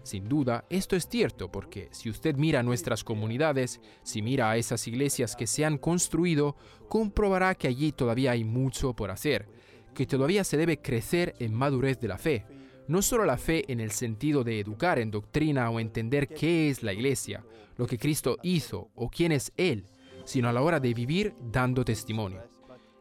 Sin 0.04 0.28
duda, 0.28 0.66
esto 0.70 0.98
es 0.98 1.08
cierto 1.08 1.50
porque 1.50 1.88
si 1.92 2.10
usted 2.10 2.36
mira 2.36 2.62
nuestras 2.62 3.06
comunidades, 3.06 3.80
si 4.04 4.22
mira 4.22 4.52
a 4.52 4.58
esas 4.58 4.86
iglesias 4.88 5.38
que 5.38 5.48
se 5.48 5.64
han 5.64 5.78
construido, 5.78 6.58
comprobará 6.90 7.56
que 7.56 7.70
allí 7.70 7.94
todavía 7.94 8.32
hay 8.32 8.44
mucho 8.44 8.94
por 8.94 9.12
hacer, 9.12 9.48
que 9.96 10.06
todavía 10.06 10.44
se 10.44 10.58
debe 10.58 10.82
crecer 10.82 11.36
en 11.40 11.54
madurez 11.54 12.02
de 12.02 12.10
la 12.10 12.18
fe. 12.18 12.46
No 12.90 13.02
solo 13.02 13.24
la 13.26 13.38
fe 13.38 13.64
en 13.72 13.80
el 13.80 13.92
sentido 13.92 14.44
de 14.44 14.60
educar 14.60 15.00
en 15.00 15.10
doctrina 15.10 15.70
o 15.70 15.80
entender 15.80 16.28
qué 16.28 16.70
es 16.70 16.84
la 16.84 16.92
iglesia, 16.92 17.46
lo 17.78 17.88
que 17.88 17.98
Cristo 17.98 18.38
hizo 18.44 18.90
o 18.96 19.10
quién 19.10 19.32
es 19.32 19.54
Él, 19.56 19.86
sino 20.26 20.50
a 20.50 20.54
la 20.54 20.62
hora 20.62 20.82
de 20.82 20.94
vivir 20.94 21.34
dando 21.42 21.86
testimonio. 21.86 22.44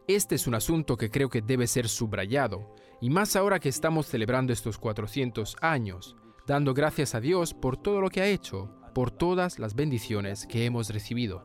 Este 0.06 0.36
es 0.36 0.46
un 0.46 0.54
asunto 0.54 0.96
que 0.96 1.10
creo 1.10 1.28
que 1.28 1.42
debe 1.42 1.66
ser 1.66 1.88
subrayado, 1.88 2.76
y 3.00 3.10
más 3.10 3.34
ahora 3.34 3.58
que 3.58 3.68
estamos 3.68 4.06
celebrando 4.06 4.52
estos 4.52 4.78
400 4.78 5.56
años, 5.60 6.16
dando 6.46 6.74
gracias 6.74 7.14
a 7.14 7.20
Dios 7.20 7.54
por 7.54 7.76
todo 7.76 8.00
lo 8.00 8.10
que 8.10 8.20
ha 8.20 8.26
hecho, 8.26 8.70
por 8.94 9.10
todas 9.10 9.58
las 9.58 9.74
bendiciones 9.74 10.46
que 10.46 10.64
hemos 10.64 10.90
recibido. 10.90 11.44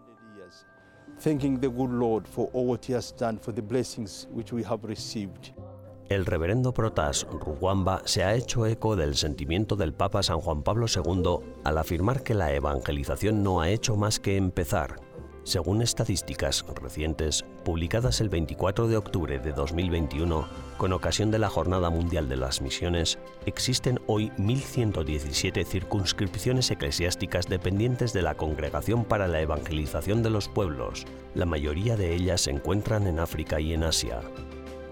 El 6.10 6.26
reverendo 6.26 6.74
Protas 6.74 7.28
Ruwamba 7.30 8.02
se 8.06 8.24
ha 8.24 8.34
hecho 8.36 8.66
eco 8.66 8.96
del 8.96 9.16
sentimiento 9.16 9.76
del 9.76 9.94
Papa 9.94 10.24
San 10.24 10.40
Juan 10.40 10.64
Pablo 10.64 10.86
II 10.88 11.40
al 11.64 11.78
afirmar 11.78 12.24
que 12.24 12.34
la 12.34 12.54
evangelización 12.54 13.44
no 13.44 13.60
ha 13.60 13.70
hecho 13.70 13.98
más 13.98 14.20
que 14.20 14.38
empezar 14.38 15.02
según 15.48 15.82
estadísticas 15.82 16.66
recientes, 16.76 17.46
publicadas 17.64 18.20
el 18.20 18.28
24 18.28 18.90
de 18.90 18.98
octubre 18.98 19.40
de 19.40 19.54
2021, 19.54 20.46
con 20.78 20.94
ocasión 20.94 21.32
de 21.32 21.40
la 21.40 21.50
Jornada 21.50 21.90
Mundial 21.90 22.30
de 22.30 22.38
las 22.38 22.62
Misiones, 22.62 23.18
existen 23.46 24.00
hoy 24.06 24.32
1.117 24.38 25.66
circunscripciones 25.66 26.70
eclesiásticas 26.70 27.48
dependientes 27.48 28.14
de 28.14 28.22
la 28.22 28.36
Congregación 28.36 29.04
para 29.04 29.28
la 29.28 29.42
Evangelización 29.42 30.22
de 30.24 30.30
los 30.30 30.48
Pueblos. 30.48 31.06
La 31.34 31.46
mayoría 31.46 31.98
de 31.98 32.14
ellas 32.14 32.42
se 32.42 32.52
encuentran 32.52 33.08
en 33.08 33.20
África 33.20 33.60
y 33.60 33.74
en 33.74 33.84
Asia. 33.84 34.22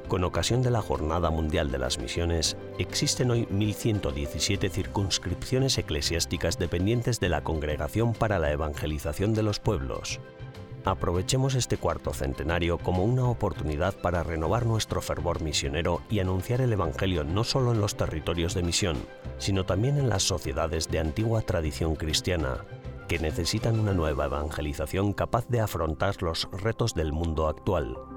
Con 0.08 0.24
ocasión 0.24 0.62
de 0.62 0.72
la 0.72 0.82
Jornada 0.82 1.30
Mundial 1.30 1.72
de 1.72 1.78
las 1.78 2.00
Misiones, 2.00 2.58
existen 2.80 3.32
hoy 3.32 3.46
1.117 3.52 4.70
circunscripciones 4.70 5.78
eclesiásticas 5.78 6.58
dependientes 6.58 7.20
de 7.20 7.30
la 7.30 7.44
Congregación 7.44 8.14
para 8.14 8.40
la 8.40 8.52
Evangelización 8.52 9.34
de 9.34 9.44
los 9.44 9.60
Pueblos. 9.60 10.20
Aprovechemos 10.86 11.56
este 11.56 11.78
cuarto 11.78 12.14
centenario 12.14 12.78
como 12.78 13.04
una 13.04 13.28
oportunidad 13.28 13.96
para 13.96 14.22
renovar 14.22 14.68
nuestro 14.68 15.02
fervor 15.02 15.42
misionero 15.42 16.04
y 16.12 16.20
anunciar 16.20 16.62
el 16.62 16.72
Evangelio 16.72 17.24
no 17.24 17.44
solo 17.44 17.72
en 17.72 17.82
los 17.82 17.96
territorios 17.96 18.54
de 18.54 18.62
misión, 18.62 18.98
sino 19.40 19.66
también 19.66 19.98
en 19.98 20.10
las 20.10 20.22
sociedades 20.22 20.88
de 20.90 21.00
antigua 21.00 21.42
tradición 21.42 21.96
cristiana, 21.96 22.66
que 23.08 23.18
necesitan 23.18 23.80
una 23.80 23.94
nueva 23.94 24.26
evangelización 24.26 25.14
capaz 25.14 25.48
de 25.48 25.60
afrontar 25.60 26.22
los 26.22 26.48
retos 26.52 26.94
del 26.94 27.12
mundo 27.12 27.48
actual. 27.48 28.15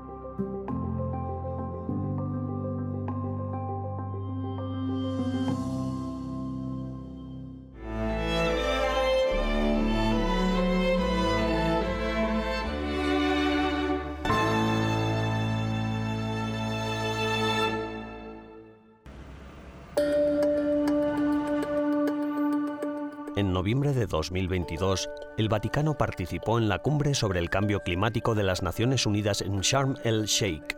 En 23.39 23.53
noviembre 23.53 23.93
de 23.93 24.09
2022, 24.09 25.09
el 25.37 25.49
Vaticano 25.49 25.97
participó 25.97 26.59
en 26.59 26.69
la 26.69 26.81
cumbre 26.81 27.15
sobre 27.15 27.39
el 27.39 27.51
cambio 27.51 27.85
climático 27.85 28.35
de 28.35 28.43
las 28.43 28.65
Naciones 28.65 29.07
Unidas 29.07 29.43
en 29.43 29.61
Sharm 29.61 29.95
el-Sheikh. 30.03 30.77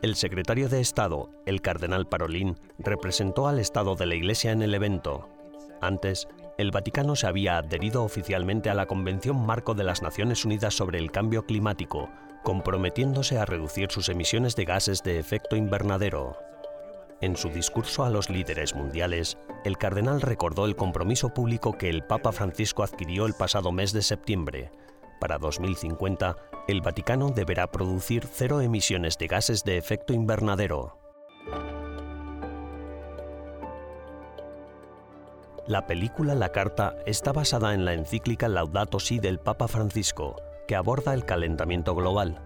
El 0.00 0.16
secretario 0.16 0.70
de 0.70 0.80
Estado, 0.80 1.28
el 1.44 1.60
cardenal 1.60 2.08
Parolín, 2.08 2.56
representó 2.78 3.48
al 3.48 3.58
Estado 3.58 3.96
de 3.96 4.06
la 4.06 4.14
Iglesia 4.14 4.50
en 4.50 4.62
el 4.62 4.72
evento. 4.72 5.28
Antes, 5.82 6.26
el 6.56 6.70
Vaticano 6.70 7.16
se 7.16 7.26
había 7.26 7.58
adherido 7.58 8.02
oficialmente 8.02 8.70
a 8.70 8.74
la 8.74 8.86
Convención 8.86 9.44
Marco 9.44 9.74
de 9.74 9.84
las 9.84 10.00
Naciones 10.00 10.46
Unidas 10.46 10.72
sobre 10.72 10.98
el 10.98 11.10
Cambio 11.10 11.44
Climático, 11.44 12.08
comprometiéndose 12.42 13.36
a 13.36 13.44
reducir 13.44 13.90
sus 13.90 14.08
emisiones 14.08 14.56
de 14.56 14.64
gases 14.64 15.02
de 15.02 15.18
efecto 15.18 15.54
invernadero. 15.54 16.49
En 17.20 17.36
su 17.36 17.50
discurso 17.50 18.04
a 18.04 18.10
los 18.10 18.30
líderes 18.30 18.74
mundiales, 18.74 19.36
el 19.64 19.76
cardenal 19.76 20.22
recordó 20.22 20.64
el 20.64 20.74
compromiso 20.74 21.34
público 21.34 21.76
que 21.76 21.90
el 21.90 22.02
Papa 22.02 22.32
Francisco 22.32 22.82
adquirió 22.82 23.26
el 23.26 23.34
pasado 23.34 23.72
mes 23.72 23.92
de 23.92 24.00
septiembre. 24.00 24.70
Para 25.20 25.36
2050, 25.36 26.36
el 26.66 26.80
Vaticano 26.80 27.28
deberá 27.28 27.70
producir 27.70 28.26
cero 28.26 28.62
emisiones 28.62 29.18
de 29.18 29.26
gases 29.26 29.64
de 29.64 29.76
efecto 29.76 30.14
invernadero. 30.14 30.96
La 35.66 35.86
película 35.86 36.34
La 36.34 36.48
Carta 36.52 36.96
está 37.04 37.32
basada 37.32 37.74
en 37.74 37.84
la 37.84 37.92
encíclica 37.92 38.48
Laudato 38.48 38.98
Si 38.98 39.18
del 39.18 39.38
Papa 39.38 39.68
Francisco, 39.68 40.36
que 40.66 40.74
aborda 40.74 41.12
el 41.12 41.26
calentamiento 41.26 41.94
global. 41.94 42.40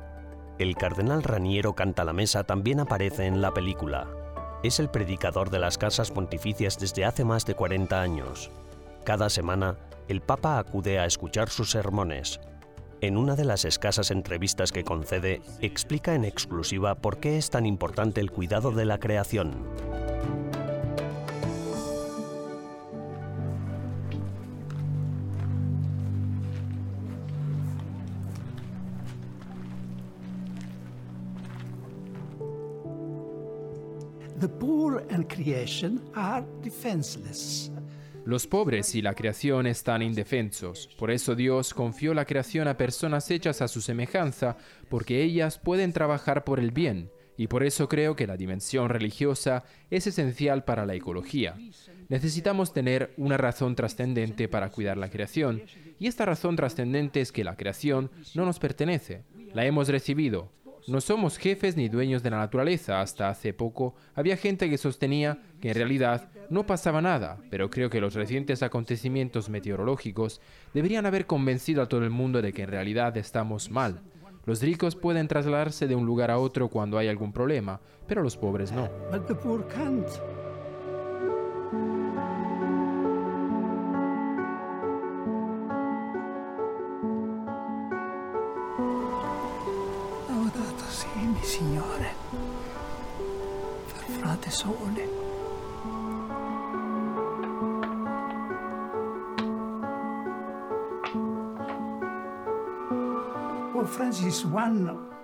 El 0.59 0.75
cardenal 0.75 1.23
Raniero 1.23 1.75
Cantalamesa 1.75 2.43
también 2.43 2.81
aparece 2.81 3.27
en 3.27 3.41
la 3.41 3.55
película. 3.55 4.24
Es 4.65 4.81
el 4.81 4.89
predicador 4.89 5.51
de 5.51 5.59
las 5.59 5.77
casas 5.77 6.11
pontificias 6.11 6.79
desde 6.79 7.05
hace 7.05 7.23
más 7.23 7.45
de 7.45 7.55
40 7.55 8.01
años. 8.01 8.51
Cada 9.05 9.29
semana, 9.29 9.77
el 10.09 10.23
Papa 10.23 10.59
acude 10.59 10.99
a 10.99 11.05
escuchar 11.05 11.51
sus 11.51 11.71
sermones. 11.71 12.41
En 13.03 13.19
una 13.19 13.37
de 13.37 13.45
las 13.45 13.67
escasas 13.67 14.11
entrevistas 14.11 14.73
que 14.73 14.83
concede, 14.83 15.43
explica 15.61 16.15
en 16.15 16.25
exclusiva 16.25 16.95
por 16.95 17.19
qué 17.19 17.37
es 17.37 17.51
tan 17.51 17.67
importante 17.67 18.23
el 18.23 18.31
cuidado 18.31 18.71
de 18.71 18.87
la 18.87 18.99
creación. 18.99 19.53
Los 38.25 38.47
pobres 38.47 38.95
y 38.95 39.03
la 39.03 39.13
creación 39.15 39.67
están 39.67 40.01
indefensos. 40.01 40.89
Por 40.99 41.11
eso 41.11 41.35
Dios 41.35 41.75
confió 41.75 42.15
la 42.15 42.25
creación 42.25 42.69
a 42.69 42.77
personas 42.79 43.31
hechas 43.31 43.61
a 43.61 43.69
su 43.69 43.83
semejanza, 43.83 44.57
porque 44.89 45.23
ellas 45.23 45.59
pueden 45.59 45.93
trabajar 45.93 46.43
por 46.43 46.59
el 46.59 46.71
bien. 46.71 47.11
Y 47.37 47.49
por 47.49 47.65
eso 47.65 47.89
creo 47.89 48.17
que 48.17 48.27
la 48.27 48.37
dimensión 48.37 48.89
religiosa 48.89 49.65
es 49.91 50.07
esencial 50.07 50.65
para 50.65 50.87
la 50.87 50.95
ecología. 50.95 51.57
Necesitamos 52.09 52.73
tener 52.73 53.13
una 53.17 53.37
razón 53.37 53.75
trascendente 53.75 54.49
para 54.49 54.71
cuidar 54.71 54.97
la 54.97 55.11
creación. 55.11 55.63
Y 55.99 56.07
esta 56.07 56.25
razón 56.25 56.57
trascendente 56.57 57.21
es 57.21 57.31
que 57.31 57.45
la 57.45 57.57
creación 57.57 58.11
no 58.35 58.47
nos 58.47 58.59
pertenece. 58.59 59.25
La 59.53 59.67
hemos 59.67 59.89
recibido. 59.89 60.51
No 60.87 61.01
somos 61.01 61.39
jefes 61.39 61.77
ni 61.77 61.89
dueños 61.89 62.23
de 62.23 62.31
la 62.31 62.39
naturaleza. 62.39 63.01
Hasta 63.01 63.31
hace 63.31 63.55
poco 63.55 63.95
había 64.15 64.37
gente 64.37 64.69
que 64.69 64.77
sostenía 64.77 65.39
que 65.61 65.71
en 65.71 65.75
realidad 65.77 66.29
no 66.51 66.67
pasaba 66.67 67.01
nada, 67.01 67.39
pero 67.51 67.71
creo 67.71 67.89
que 67.89 68.03
los 68.03 68.15
recientes 68.15 68.63
acontecimientos 68.63 69.49
meteorológicos 69.49 70.43
deberían 70.75 71.07
haber 71.07 71.27
convencido 71.27 71.83
a 71.83 71.89
todo 71.89 72.05
el 72.05 72.11
mundo 72.11 72.43
de 72.43 72.53
que 72.53 72.63
en 72.63 72.71
realidad 72.71 73.17
estamos 73.17 73.71
mal. 73.71 74.03
Los 74.45 74.61
ricos 74.61 74.95
pueden 74.95 75.27
trasladarse 75.27 75.87
de 75.87 75.95
un 75.95 76.05
lugar 76.05 76.31
a 76.31 76.39
otro 76.39 76.69
cuando 76.69 76.99
hay 76.99 77.09
algún 77.09 77.33
problema, 77.33 77.81
pero 78.07 78.23
los 78.23 78.37
pobres 78.37 78.71
no. 78.73 78.91
Frate 94.19 94.51
sole. 94.51 95.09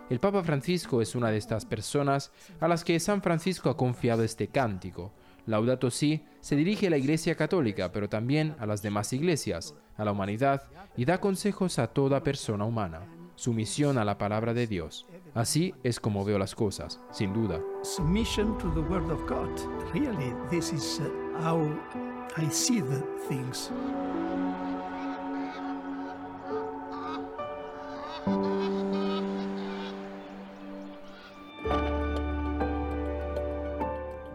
El 0.08 0.20
Papa 0.20 0.42
Francisco 0.42 1.02
es 1.02 1.14
una 1.14 1.30
de 1.30 1.36
estas 1.36 1.66
personas 1.66 2.32
a 2.60 2.68
las 2.68 2.82
que 2.82 2.98
San 2.98 3.20
Francisco 3.20 3.68
ha 3.68 3.76
confiado 3.76 4.22
este 4.22 4.48
cántico. 4.48 5.12
Laudato 5.44 5.90
Si 5.90 6.24
se 6.40 6.56
dirige 6.56 6.86
a 6.86 6.90
la 6.90 6.96
Iglesia 6.96 7.34
Católica, 7.34 7.92
pero 7.92 8.08
también 8.08 8.56
a 8.58 8.64
las 8.64 8.80
demás 8.80 9.12
iglesias, 9.12 9.74
a 9.98 10.04
la 10.06 10.12
humanidad 10.12 10.62
y 10.96 11.04
da 11.04 11.20
consejos 11.20 11.78
a 11.78 11.88
toda 11.88 12.22
persona 12.22 12.64
humana. 12.64 13.00
Sumisión 13.34 13.98
a 13.98 14.04
la 14.04 14.18
palabra 14.18 14.54
de 14.54 14.66
Dios. 14.66 15.06
Así 15.34 15.74
es 15.82 16.00
como 16.00 16.24
veo 16.24 16.38
las 16.38 16.54
cosas, 16.54 17.00
sin 17.10 17.32
duda. 17.32 17.60
submission 17.82 18.58
to 18.58 18.68
the 18.74 18.80
Word 18.80 19.10
of 19.10 19.26
God. 19.26 19.48
Really, 19.94 20.34
this 20.50 20.72
is 20.72 21.00
how 21.40 21.60
I 22.36 22.50
see 22.50 22.80
the 22.80 23.02
things. 23.28 23.70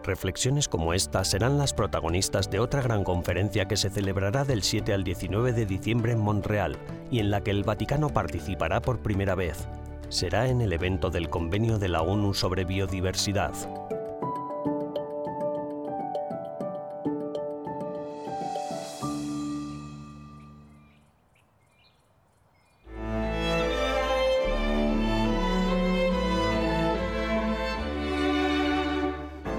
Reflexiones 0.02 0.68
como 0.68 0.94
esta 0.94 1.24
serán 1.24 1.58
las 1.58 1.74
protagonistas 1.74 2.48
de 2.48 2.60
otra 2.60 2.80
gran 2.80 3.02
conferencia 3.02 3.66
que 3.66 3.76
se 3.76 3.90
celebrará 3.90 4.44
del 4.44 4.62
7 4.62 4.92
al 4.94 5.02
19 5.02 5.52
de 5.52 5.66
diciembre 5.66 6.12
en 6.12 6.20
Montreal 6.20 6.78
y 7.10 7.18
en 7.18 7.30
la 7.30 7.40
que 7.40 7.50
el 7.50 7.64
Vaticano 7.64 8.08
participará 8.10 8.80
por 8.80 9.00
primera 9.00 9.34
vez. 9.34 9.68
Será 10.08 10.46
en 10.48 10.60
el 10.60 10.72
evento 10.72 11.10
del 11.10 11.28
Convenio 11.28 11.78
de 11.78 11.88
la 11.88 12.00
ONU 12.00 12.32
sobre 12.32 12.64
Biodiversidad. 12.64 13.52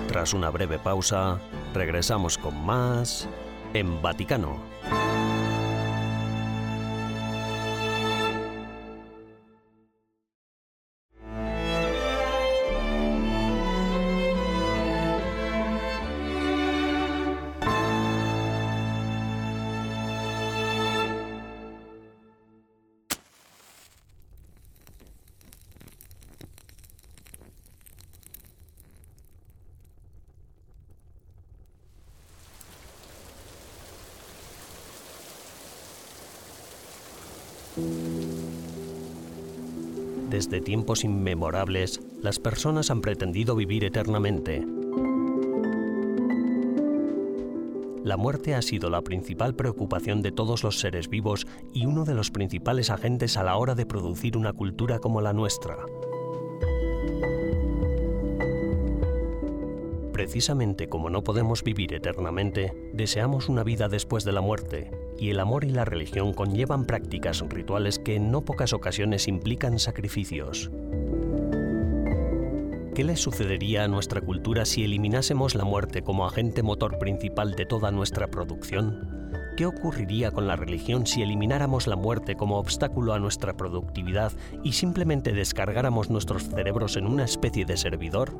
Tras 0.07 0.33
una 0.33 0.49
breve 0.49 0.79
pausa, 0.79 1.39
regresamos 1.73 2.37
con 2.37 2.65
más 2.65 3.27
en 3.73 4.01
Vaticano. 4.01 4.57
Desde 40.37 40.61
tiempos 40.61 41.03
inmemorables, 41.03 41.99
las 42.21 42.37
personas 42.37 42.91
han 42.91 43.01
pretendido 43.01 43.55
vivir 43.55 43.83
eternamente. 43.83 44.63
La 48.03 48.17
muerte 48.17 48.53
ha 48.53 48.61
sido 48.61 48.91
la 48.91 49.01
principal 49.01 49.55
preocupación 49.55 50.21
de 50.21 50.31
todos 50.31 50.61
los 50.61 50.79
seres 50.79 51.09
vivos 51.09 51.47
y 51.73 51.87
uno 51.87 52.05
de 52.05 52.13
los 52.13 52.29
principales 52.29 52.91
agentes 52.91 53.35
a 53.35 53.43
la 53.43 53.57
hora 53.57 53.73
de 53.73 53.87
producir 53.87 54.37
una 54.37 54.53
cultura 54.53 54.99
como 54.99 55.21
la 55.21 55.33
nuestra. 55.33 55.75
Precisamente 60.13 60.87
como 60.87 61.09
no 61.09 61.23
podemos 61.23 61.63
vivir 61.63 61.95
eternamente, 61.95 62.91
deseamos 62.93 63.49
una 63.49 63.63
vida 63.63 63.89
después 63.89 64.23
de 64.23 64.33
la 64.33 64.41
muerte, 64.41 64.91
y 65.19 65.29
el 65.29 65.39
amor 65.39 65.63
y 65.63 65.69
la 65.69 65.85
religión 65.85 66.33
conllevan 66.33 66.85
prácticas 66.85 67.43
rituales 67.47 67.99
que 67.99 68.15
en 68.15 68.31
no 68.31 68.45
pocas 68.45 68.73
ocasiones 68.73 69.27
implican 69.27 69.79
sacrificios. 69.79 70.71
¿Qué 72.97 73.03
le 73.03 73.15
sucedería 73.15 73.83
a 73.83 73.87
nuestra 73.87 74.21
cultura 74.21 74.65
si 74.65 74.83
eliminásemos 74.83 75.53
la 75.53 75.63
muerte 75.63 76.01
como 76.01 76.25
agente 76.25 76.63
motor 76.63 76.97
principal 76.97 77.53
de 77.53 77.67
toda 77.67 77.91
nuestra 77.91 78.27
producción? 78.31 79.17
¿Qué 79.55 79.65
ocurriría 79.65 80.31
con 80.31 80.47
la 80.47 80.55
religión 80.55 81.05
si 81.05 81.21
elimináramos 81.21 81.85
la 81.85 81.95
muerte 81.95 82.35
como 82.35 82.57
obstáculo 82.57 83.13
a 83.13 83.19
nuestra 83.19 83.55
productividad 83.55 84.31
y 84.63 84.73
simplemente 84.73 85.31
descargáramos 85.31 86.09
nuestros 86.09 86.49
cerebros 86.49 86.97
en 86.97 87.05
una 87.05 87.25
especie 87.25 87.65
de 87.65 87.77
servidor? 87.77 88.35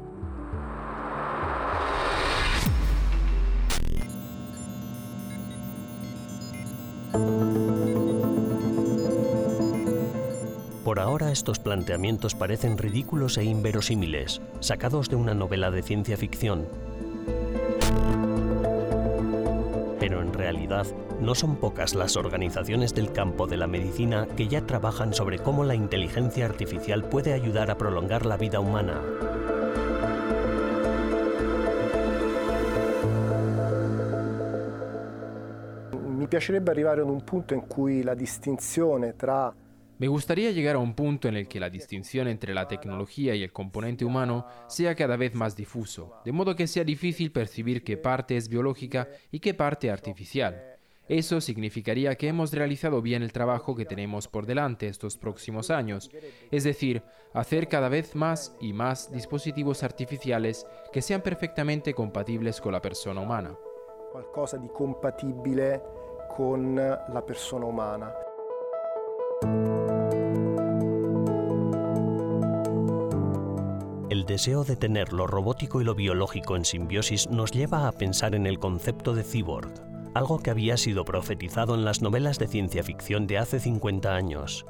Estos 11.38 11.60
planteamientos 11.60 12.34
parecen 12.34 12.80
ridículos 12.80 13.38
e 13.38 13.43
inverosímiles, 13.43 14.41
sacados 14.60 15.08
de 15.08 15.17
una 15.17 15.36
novela 15.36 15.69
de 15.69 15.84
ciencia 15.84 16.17
ficción. 16.17 16.67
Pero 20.00 20.21
en 20.23 20.34
realidad 20.34 20.88
no 21.21 21.36
son 21.36 21.58
pocas 21.58 21.93
las 21.93 22.17
organizaciones 22.17 22.95
del 22.95 23.12
campo 23.12 23.45
de 23.45 23.58
la 23.58 23.67
medicina 23.67 24.28
que 24.36 24.47
ya 24.47 24.62
trabajan 24.65 25.13
sobre 25.13 25.38
cómo 25.38 25.63
la 25.63 25.76
inteligencia 25.76 26.45
artificial 26.45 27.04
puede 27.04 27.34
ayudar 27.34 27.69
a 27.69 27.78
prolongar 27.78 28.26
la 28.26 28.38
vida 28.38 28.60
humana. 28.60 29.00
Mi 36.08 36.26
piacerebbe 36.26 36.71
arrivare 36.71 37.02
ad 37.02 37.10
un 37.10 37.21
punto 37.21 37.54
in 37.54 37.67
cui 37.67 38.02
la 38.02 38.15
distinzione 38.15 39.15
tra 39.15 39.54
Me 39.99 40.07
gustaría 40.07 40.51
llegar 40.51 40.75
a 40.75 40.79
un 40.79 40.93
punto 40.93 41.27
en 41.27 41.36
el 41.36 41.47
que 41.47 41.60
la 41.60 41.71
distinción 41.71 42.27
entre 42.27 42.53
la 42.53 42.67
tecnología 42.67 43.33
y 43.33 43.41
el 43.41 43.51
componente 43.51 44.05
humano 44.05 44.45
sea 44.67 44.93
cada 44.93 45.17
vez 45.17 45.33
más 45.33 45.55
difuso, 45.55 46.21
de 46.23 46.31
modo 46.31 46.55
que 46.55 46.67
sea 46.67 46.83
difícil 46.83 47.31
percibir 47.31 47.83
qué 47.83 47.97
parte 47.97 48.38
es 48.38 48.47
biológica 48.47 49.07
y 49.31 49.39
qué 49.39 49.55
parte 49.55 49.89
artificial. 49.89 50.77
Eso 51.07 51.41
significaría 51.41 52.13
que 52.15 52.27
hemos 52.27 52.53
realizado 52.53 53.01
bien 53.01 53.23
el 53.23 53.31
trabajo 53.31 53.75
que 53.75 53.86
tenemos 53.86 54.27
por 54.27 54.45
delante 54.45 54.88
estos 54.88 55.17
próximos 55.17 55.71
años, 55.71 56.12
es 56.51 56.63
decir, 56.63 57.01
hacer 57.33 57.67
cada 57.67 57.89
vez 57.89 58.13
más 58.13 58.55
y 58.62 58.73
más 58.73 59.12
dispositivos 59.12 59.81
artificiales 59.81 60.67
que 60.93 61.01
sean 61.01 61.21
perfectamente 61.21 61.95
compatibles 61.95 62.62
con 62.62 62.73
la 62.73 62.81
persona 62.81 63.21
humana. 63.21 63.57
Qualcosa 64.12 64.57
di 64.57 64.67
compatibile 64.67 65.81
con 66.36 66.75
la 66.75 67.23
persona 67.25 67.65
umana. 67.65 68.27
El 74.10 74.26
deseo 74.26 74.63
de 74.63 74.78
tener 74.78 75.12
lo 75.12 75.28
robótico 75.28 75.82
y 75.82 75.84
lo 75.84 75.93
biológico 75.93 76.56
en 76.56 76.63
simbiosis 76.63 77.30
nos 77.30 77.52
lleva 77.52 77.89
a 77.89 77.91
pensar 77.91 78.36
en 78.36 78.48
el 78.48 78.58
concepto 78.58 79.13
de 79.13 79.26
cyborg, 79.26 79.70
algo 80.13 80.39
que 80.39 80.50
había 80.50 80.78
sido 80.78 81.04
profetizado 81.04 81.76
en 81.76 81.84
las 81.84 82.02
novelas 82.02 82.39
de 82.39 82.48
ciencia 82.48 82.84
ficción 82.84 83.28
de 83.28 83.38
hace 83.38 83.60
50 83.60 84.15
años. 84.15 84.65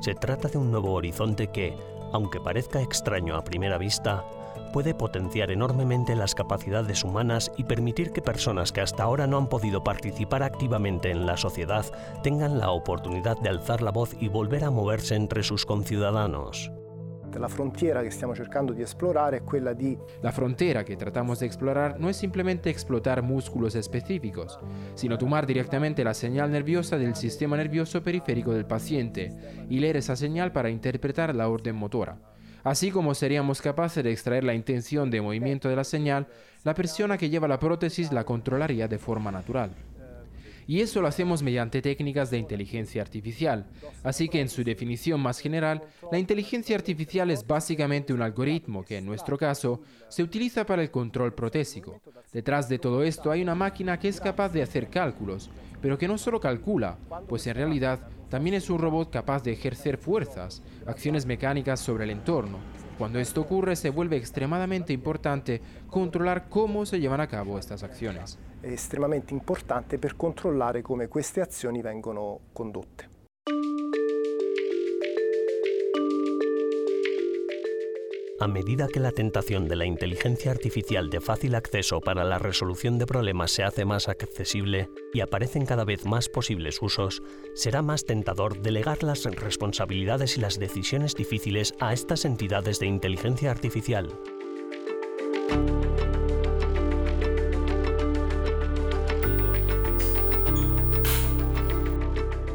Se 0.00 0.14
trata 0.14 0.46
de 0.46 0.58
un 0.58 0.70
nuevo 0.70 0.92
horizonte 0.92 1.48
que, 1.48 1.74
aunque 2.12 2.40
parezca 2.40 2.80
extraño 2.80 3.34
a 3.34 3.42
primera 3.42 3.76
vista, 3.76 4.24
puede 4.72 4.94
potenciar 4.94 5.50
enormemente 5.50 6.14
las 6.14 6.34
capacidades 6.34 7.04
humanas 7.04 7.50
y 7.56 7.64
permitir 7.64 8.12
que 8.12 8.22
personas 8.22 8.72
que 8.72 8.80
hasta 8.80 9.02
ahora 9.02 9.26
no 9.26 9.38
han 9.38 9.48
podido 9.48 9.82
participar 9.82 10.42
activamente 10.42 11.10
en 11.10 11.26
la 11.26 11.36
sociedad 11.36 11.84
tengan 12.22 12.58
la 12.58 12.70
oportunidad 12.70 13.38
de 13.38 13.48
alzar 13.48 13.82
la 13.82 13.90
voz 13.90 14.16
y 14.20 14.28
volver 14.28 14.64
a 14.64 14.70
moverse 14.70 15.14
entre 15.14 15.42
sus 15.42 15.66
conciudadanos. 15.66 16.70
La 17.38 17.48
frontera 17.48 18.02
que 18.02 18.08
estamos 18.08 18.38
cercando 18.38 18.72
di 18.72 18.82
esplorare 18.82 19.38
è 19.38 19.44
quella 19.44 19.74
di 19.74 19.96
La 20.22 20.32
frontera 20.32 20.84
que 20.84 20.96
tratamos 20.96 21.38
de 21.38 21.46
explorar 21.46 22.00
no 22.00 22.08
es 22.08 22.16
simplemente 22.16 22.70
explotar 22.70 23.22
músculos 23.22 23.74
específicos, 23.74 24.58
sino 24.94 25.18
tomar 25.18 25.46
directamente 25.46 26.02
la 26.02 26.14
señal 26.14 26.50
nerviosa 26.50 26.96
del 26.96 27.14
sistema 27.14 27.56
nervioso 27.56 28.02
periférico 28.02 28.52
del 28.52 28.66
paciente 28.66 29.36
y 29.68 29.78
leer 29.78 29.98
esa 29.98 30.16
señal 30.16 30.52
para 30.52 30.70
interpretar 30.70 31.34
la 31.34 31.48
orden 31.48 31.76
motora. 31.76 32.18
Así 32.64 32.90
como 32.90 33.14
seríamos 33.14 33.62
capaces 33.62 34.02
de 34.04 34.12
extraer 34.12 34.44
la 34.44 34.54
intención 34.54 35.10
de 35.10 35.20
movimiento 35.20 35.68
de 35.68 35.76
la 35.76 35.84
señal, 35.84 36.26
la 36.64 36.74
persona 36.74 37.16
que 37.16 37.30
lleva 37.30 37.48
la 37.48 37.58
prótesis 37.58 38.12
la 38.12 38.24
controlaría 38.24 38.88
de 38.88 38.98
forma 38.98 39.30
natural. 39.30 39.70
Y 40.68 40.82
eso 40.82 41.00
lo 41.00 41.08
hacemos 41.08 41.42
mediante 41.42 41.80
técnicas 41.80 42.30
de 42.30 42.36
inteligencia 42.36 43.00
artificial. 43.00 43.64
Así 44.04 44.28
que 44.28 44.38
en 44.38 44.50
su 44.50 44.62
definición 44.62 45.18
más 45.18 45.38
general, 45.38 45.82
la 46.12 46.18
inteligencia 46.18 46.76
artificial 46.76 47.30
es 47.30 47.46
básicamente 47.46 48.12
un 48.12 48.20
algoritmo 48.20 48.84
que 48.84 48.98
en 48.98 49.06
nuestro 49.06 49.38
caso 49.38 49.80
se 50.08 50.22
utiliza 50.22 50.66
para 50.66 50.82
el 50.82 50.90
control 50.90 51.32
protésico. 51.32 52.02
Detrás 52.34 52.68
de 52.68 52.78
todo 52.78 53.02
esto 53.02 53.30
hay 53.30 53.40
una 53.40 53.54
máquina 53.54 53.98
que 53.98 54.08
es 54.08 54.20
capaz 54.20 54.50
de 54.50 54.60
hacer 54.60 54.90
cálculos, 54.90 55.48
pero 55.80 55.96
que 55.96 56.06
no 56.06 56.18
solo 56.18 56.38
calcula, 56.38 56.98
pues 57.26 57.46
en 57.46 57.54
realidad 57.54 58.00
también 58.28 58.54
es 58.54 58.70
un 58.70 58.78
robot 58.78 59.10
capaz 59.10 59.42
de 59.42 59.52
ejercer 59.52 59.96
fuerzas, 59.98 60.62
acciones 60.86 61.26
mecánicas 61.26 61.80
sobre 61.80 62.04
el 62.04 62.10
entorno. 62.10 62.58
Cuando 62.98 63.18
esto 63.18 63.40
ocurre 63.40 63.76
se 63.76 63.90
vuelve 63.90 64.16
extremadamente 64.16 64.92
importante 64.92 65.60
controlar 65.88 66.48
cómo 66.48 66.84
se 66.84 67.00
llevan 67.00 67.20
a 67.20 67.28
cabo 67.28 67.58
estas 67.58 67.82
acciones. 67.82 68.38
è 68.60 68.66
estremamente 68.66 69.32
importante 69.32 69.98
per 69.98 70.16
controllare 70.16 70.82
come 70.82 71.08
queste 71.08 71.40
azioni 71.40 71.80
vengono 71.80 72.40
condotte. 72.52 73.08
A 78.40 78.46
medida 78.46 78.86
que 78.86 79.00
la 79.00 79.10
tentación 79.10 79.66
de 79.66 79.74
la 79.74 79.84
inteligencia 79.84 80.52
artificial 80.52 81.10
de 81.10 81.20
fácil 81.20 81.56
acceso 81.56 82.00
para 82.00 82.22
la 82.22 82.38
resolución 82.38 82.96
de 82.96 83.04
problemas 83.04 83.50
se 83.50 83.64
hace 83.64 83.84
más 83.84 84.08
accesible 84.08 84.90
y 85.12 85.22
aparecen 85.22 85.66
cada 85.66 85.84
vez 85.84 86.06
más 86.06 86.28
posibles 86.28 86.80
usos, 86.80 87.20
será 87.54 87.82
más 87.82 88.04
tentador 88.04 88.62
delegar 88.62 89.02
las 89.02 89.24
responsabilidades 89.24 90.36
y 90.36 90.40
las 90.40 90.60
decisiones 90.60 91.16
difíciles 91.16 91.74
a 91.80 91.92
estas 91.92 92.24
entidades 92.24 92.78
de 92.78 92.86
inteligencia 92.86 93.50
artificial. 93.50 94.08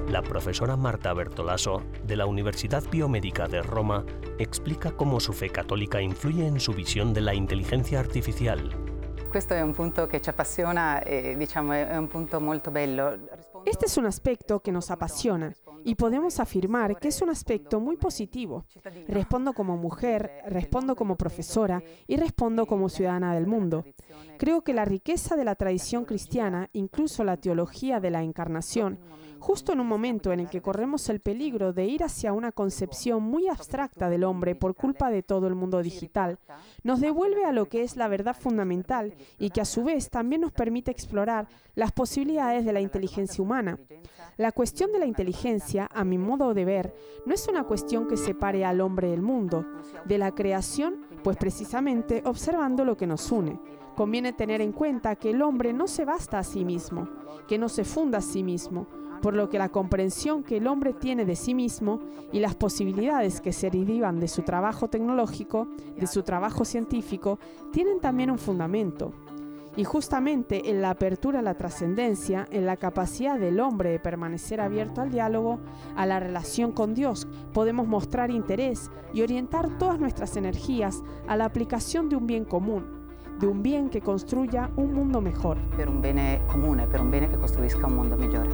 La 0.09 0.21
profesora 0.21 0.77
Marta 0.77 1.13
Bertolaso, 1.13 1.83
de 2.05 2.15
la 2.15 2.25
Universidad 2.25 2.83
Biomédica 2.89 3.47
de 3.47 3.63
Roma, 3.63 4.05
explica 4.39 4.91
cómo 4.91 5.19
su 5.19 5.33
fe 5.33 5.49
católica 5.49 6.01
influye 6.01 6.47
en 6.47 6.59
su 6.59 6.73
visión 6.73 7.13
de 7.13 7.21
la 7.21 7.33
inteligencia 7.33 7.99
artificial. 7.99 8.71
E. 12.75 13.21
Este 13.65 13.85
es 13.85 13.97
un 13.97 14.05
aspecto 14.05 14.59
que 14.59 14.71
nos 14.71 14.91
apasiona 14.91 15.53
y 15.85 15.95
podemos 15.95 16.39
afirmar 16.39 16.99
que 16.99 17.07
es 17.07 17.21
un 17.21 17.29
aspecto 17.29 17.79
muy 17.79 17.97
positivo. 17.97 18.65
Respondo 19.07 19.53
como 19.53 19.77
mujer, 19.77 20.43
respondo 20.47 20.95
como 20.95 21.15
profesora 21.15 21.81
y 22.07 22.17
respondo 22.17 22.65
como 22.65 22.89
ciudadana 22.89 23.33
del 23.33 23.47
mundo. 23.47 23.85
Creo 24.37 24.61
que 24.61 24.73
la 24.73 24.85
riqueza 24.85 25.35
de 25.35 25.45
la 25.45 25.55
tradición 25.55 26.05
cristiana, 26.05 26.69
incluso 26.73 27.23
la 27.23 27.37
teología 27.37 27.99
de 27.99 28.11
la 28.11 28.23
encarnación, 28.23 28.99
justo 29.43 29.73
en 29.73 29.81
un 29.81 29.87
momento 29.87 30.31
en 30.31 30.39
el 30.39 30.49
que 30.49 30.61
corremos 30.61 31.09
el 31.09 31.19
peligro 31.19 31.73
de 31.73 31.85
ir 31.85 32.03
hacia 32.03 32.31
una 32.31 32.53
concepción 32.53 33.21
muy 33.21 33.49
abstracta 33.49 34.09
del 34.09 34.23
hombre 34.23 34.55
por 34.55 34.73
culpa 34.73 35.09
de 35.09 35.21
todo 35.21 35.47
el 35.47 35.55
mundo 35.55 35.81
digital, 35.81 36.39
nos 36.83 37.01
devuelve 37.01 37.43
a 37.43 37.51
lo 37.51 37.67
que 37.67 37.83
es 37.83 37.97
la 37.97 38.07
verdad 38.07 38.37
fundamental 38.39 39.13
y 39.37 39.49
que 39.49 39.59
a 39.59 39.65
su 39.65 39.83
vez 39.83 40.09
también 40.09 40.41
nos 40.41 40.53
permite 40.53 40.91
explorar 40.91 41.49
las 41.75 41.91
posibilidades 41.91 42.63
de 42.63 42.71
la 42.71 42.79
inteligencia 42.79 43.43
humana. 43.43 43.77
La 44.37 44.53
cuestión 44.53 44.93
de 44.93 44.99
la 44.99 45.05
inteligencia, 45.07 45.89
a 45.93 46.05
mi 46.05 46.17
modo 46.17 46.53
de 46.53 46.63
ver, 46.63 46.95
no 47.25 47.33
es 47.33 47.45
una 47.49 47.65
cuestión 47.65 48.07
que 48.07 48.15
separe 48.15 48.63
al 48.63 48.79
hombre 48.79 49.09
del 49.09 49.21
mundo, 49.21 49.65
de 50.05 50.17
la 50.17 50.33
creación, 50.33 51.05
pues 51.21 51.35
precisamente 51.35 52.23
observando 52.25 52.85
lo 52.85 52.95
que 52.95 53.07
nos 53.07 53.29
une. 53.29 53.59
Conviene 53.95 54.33
tener 54.33 54.61
en 54.61 54.71
cuenta 54.71 55.15
que 55.15 55.29
el 55.29 55.41
hombre 55.41 55.71
no 55.71 55.87
se 55.87 56.03
basta 56.03 56.39
a 56.39 56.43
sí 56.43 56.65
mismo, 56.65 57.07
que 57.47 57.57
no 57.57 57.69
se 57.69 57.83
funda 57.83 58.17
a 58.17 58.21
sí 58.21 58.43
mismo, 58.43 58.87
por 59.21 59.35
lo 59.35 59.49
que 59.49 59.57
la 59.57 59.69
comprensión 59.69 60.43
que 60.43 60.57
el 60.57 60.67
hombre 60.67 60.93
tiene 60.93 61.25
de 61.25 61.35
sí 61.35 61.53
mismo 61.53 62.01
y 62.31 62.39
las 62.39 62.55
posibilidades 62.55 63.39
que 63.39 63.53
se 63.53 63.69
derivan 63.69 64.19
de 64.19 64.27
su 64.27 64.41
trabajo 64.41 64.89
tecnológico, 64.89 65.67
de 65.97 66.07
su 66.07 66.23
trabajo 66.23 66.65
científico, 66.65 67.39
tienen 67.71 68.01
también 68.01 68.31
un 68.31 68.37
fundamento. 68.37 69.13
Y 69.75 69.85
justamente 69.85 70.69
en 70.69 70.81
la 70.81 70.89
apertura 70.89 71.39
a 71.39 71.43
la 71.43 71.55
trascendencia, 71.55 72.47
en 72.51 72.65
la 72.65 72.77
capacidad 72.77 73.39
del 73.39 73.59
hombre 73.59 73.91
de 73.91 73.99
permanecer 73.99 74.59
abierto 74.59 75.01
al 75.01 75.11
diálogo, 75.11 75.59
a 75.95 76.05
la 76.05 76.19
relación 76.19 76.71
con 76.71 76.93
Dios, 76.93 77.27
podemos 77.53 77.87
mostrar 77.87 78.29
interés 78.29 78.91
y 79.13 79.21
orientar 79.21 79.77
todas 79.77 79.99
nuestras 79.99 80.35
energías 80.35 81.01
a 81.27 81.37
la 81.37 81.45
aplicación 81.45 82.09
de 82.09 82.17
un 82.17 82.27
bien 82.27 82.45
común, 82.45 83.02
de 83.39 83.47
un 83.47 83.63
bien 83.63 83.89
que 83.89 84.01
construya 84.01 84.69
un 84.75 84.93
mundo 84.93 85.21
mejor. 85.21 85.57
per 85.75 85.89
un 85.89 86.01
bene 86.01 86.41
comune, 86.47 86.87
per 86.87 87.01
un 87.01 87.09
bene 87.09 87.29
che 87.29 87.37
costruisca 87.37 87.87
un 87.87 87.95
mondo 87.95 88.15
migliore. 88.15 88.49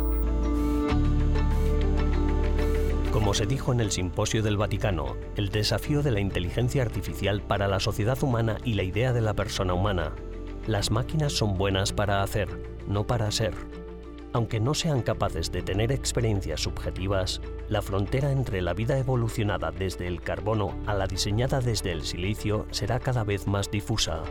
Como 3.12 3.34
se 3.34 3.46
dijo 3.46 3.74
en 3.74 3.80
el 3.80 3.92
Simposio 3.92 4.44
del 4.44 4.56
Vaticano, 4.56 5.16
el 5.36 5.50
desafío 5.50 6.04
de 6.04 6.12
la 6.12 6.20
inteligencia 6.20 6.84
artificial 6.84 7.42
para 7.42 7.68
la 7.68 7.80
sociedad 7.80 8.22
humana 8.22 8.58
y 8.64 8.76
la 8.76 8.84
idea 8.84 9.14
de 9.14 9.22
la 9.22 9.34
persona 9.34 9.74
humana. 9.74 10.14
Las 10.68 10.92
máquinas 10.92 11.34
son 11.34 11.58
buenas 11.58 11.92
para 11.92 12.22
hacer, 12.22 12.48
no 12.88 13.08
para 13.08 13.32
ser. 13.32 13.54
Aunque 14.32 14.60
no 14.60 14.74
sean 14.74 15.02
capaces 15.02 15.52
de 15.52 15.64
tener 15.64 15.92
experiencias 15.92 16.62
subjetivas, 16.62 17.42
la 17.68 17.82
frontera 17.82 18.32
entre 18.32 18.62
la 18.62 18.74
vida 18.74 18.98
evolucionada 18.98 19.72
desde 19.72 20.08
el 20.08 20.22
carbono 20.22 20.76
a 20.86 20.94
la 20.94 21.08
diseñada 21.08 21.62
desde 21.62 21.92
el 21.92 22.04
silicio 22.04 22.68
será 22.70 23.00
cada 23.00 23.24
vez 23.24 23.48
más 23.48 23.72
difusa. 23.72 24.24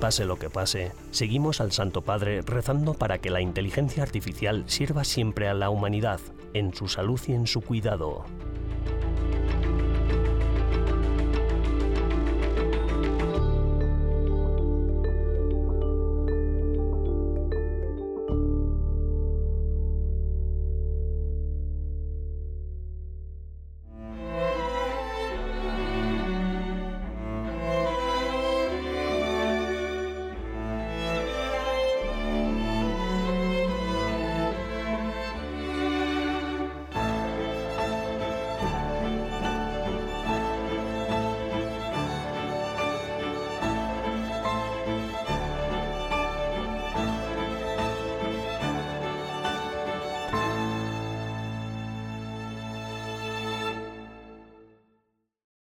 Pase 0.00 0.26
lo 0.26 0.36
que 0.36 0.50
pase, 0.50 0.92
seguimos 1.10 1.62
al 1.62 1.72
Santo 1.72 2.02
Padre 2.02 2.42
rezando 2.42 2.92
para 2.92 3.18
que 3.18 3.30
la 3.30 3.40
inteligencia 3.40 4.02
artificial 4.02 4.64
sirva 4.66 5.04
siempre 5.04 5.48
a 5.48 5.54
la 5.54 5.70
humanidad, 5.70 6.20
en 6.52 6.74
su 6.74 6.86
salud 6.86 7.20
y 7.26 7.32
en 7.32 7.46
su 7.46 7.62
cuidado. 7.62 8.24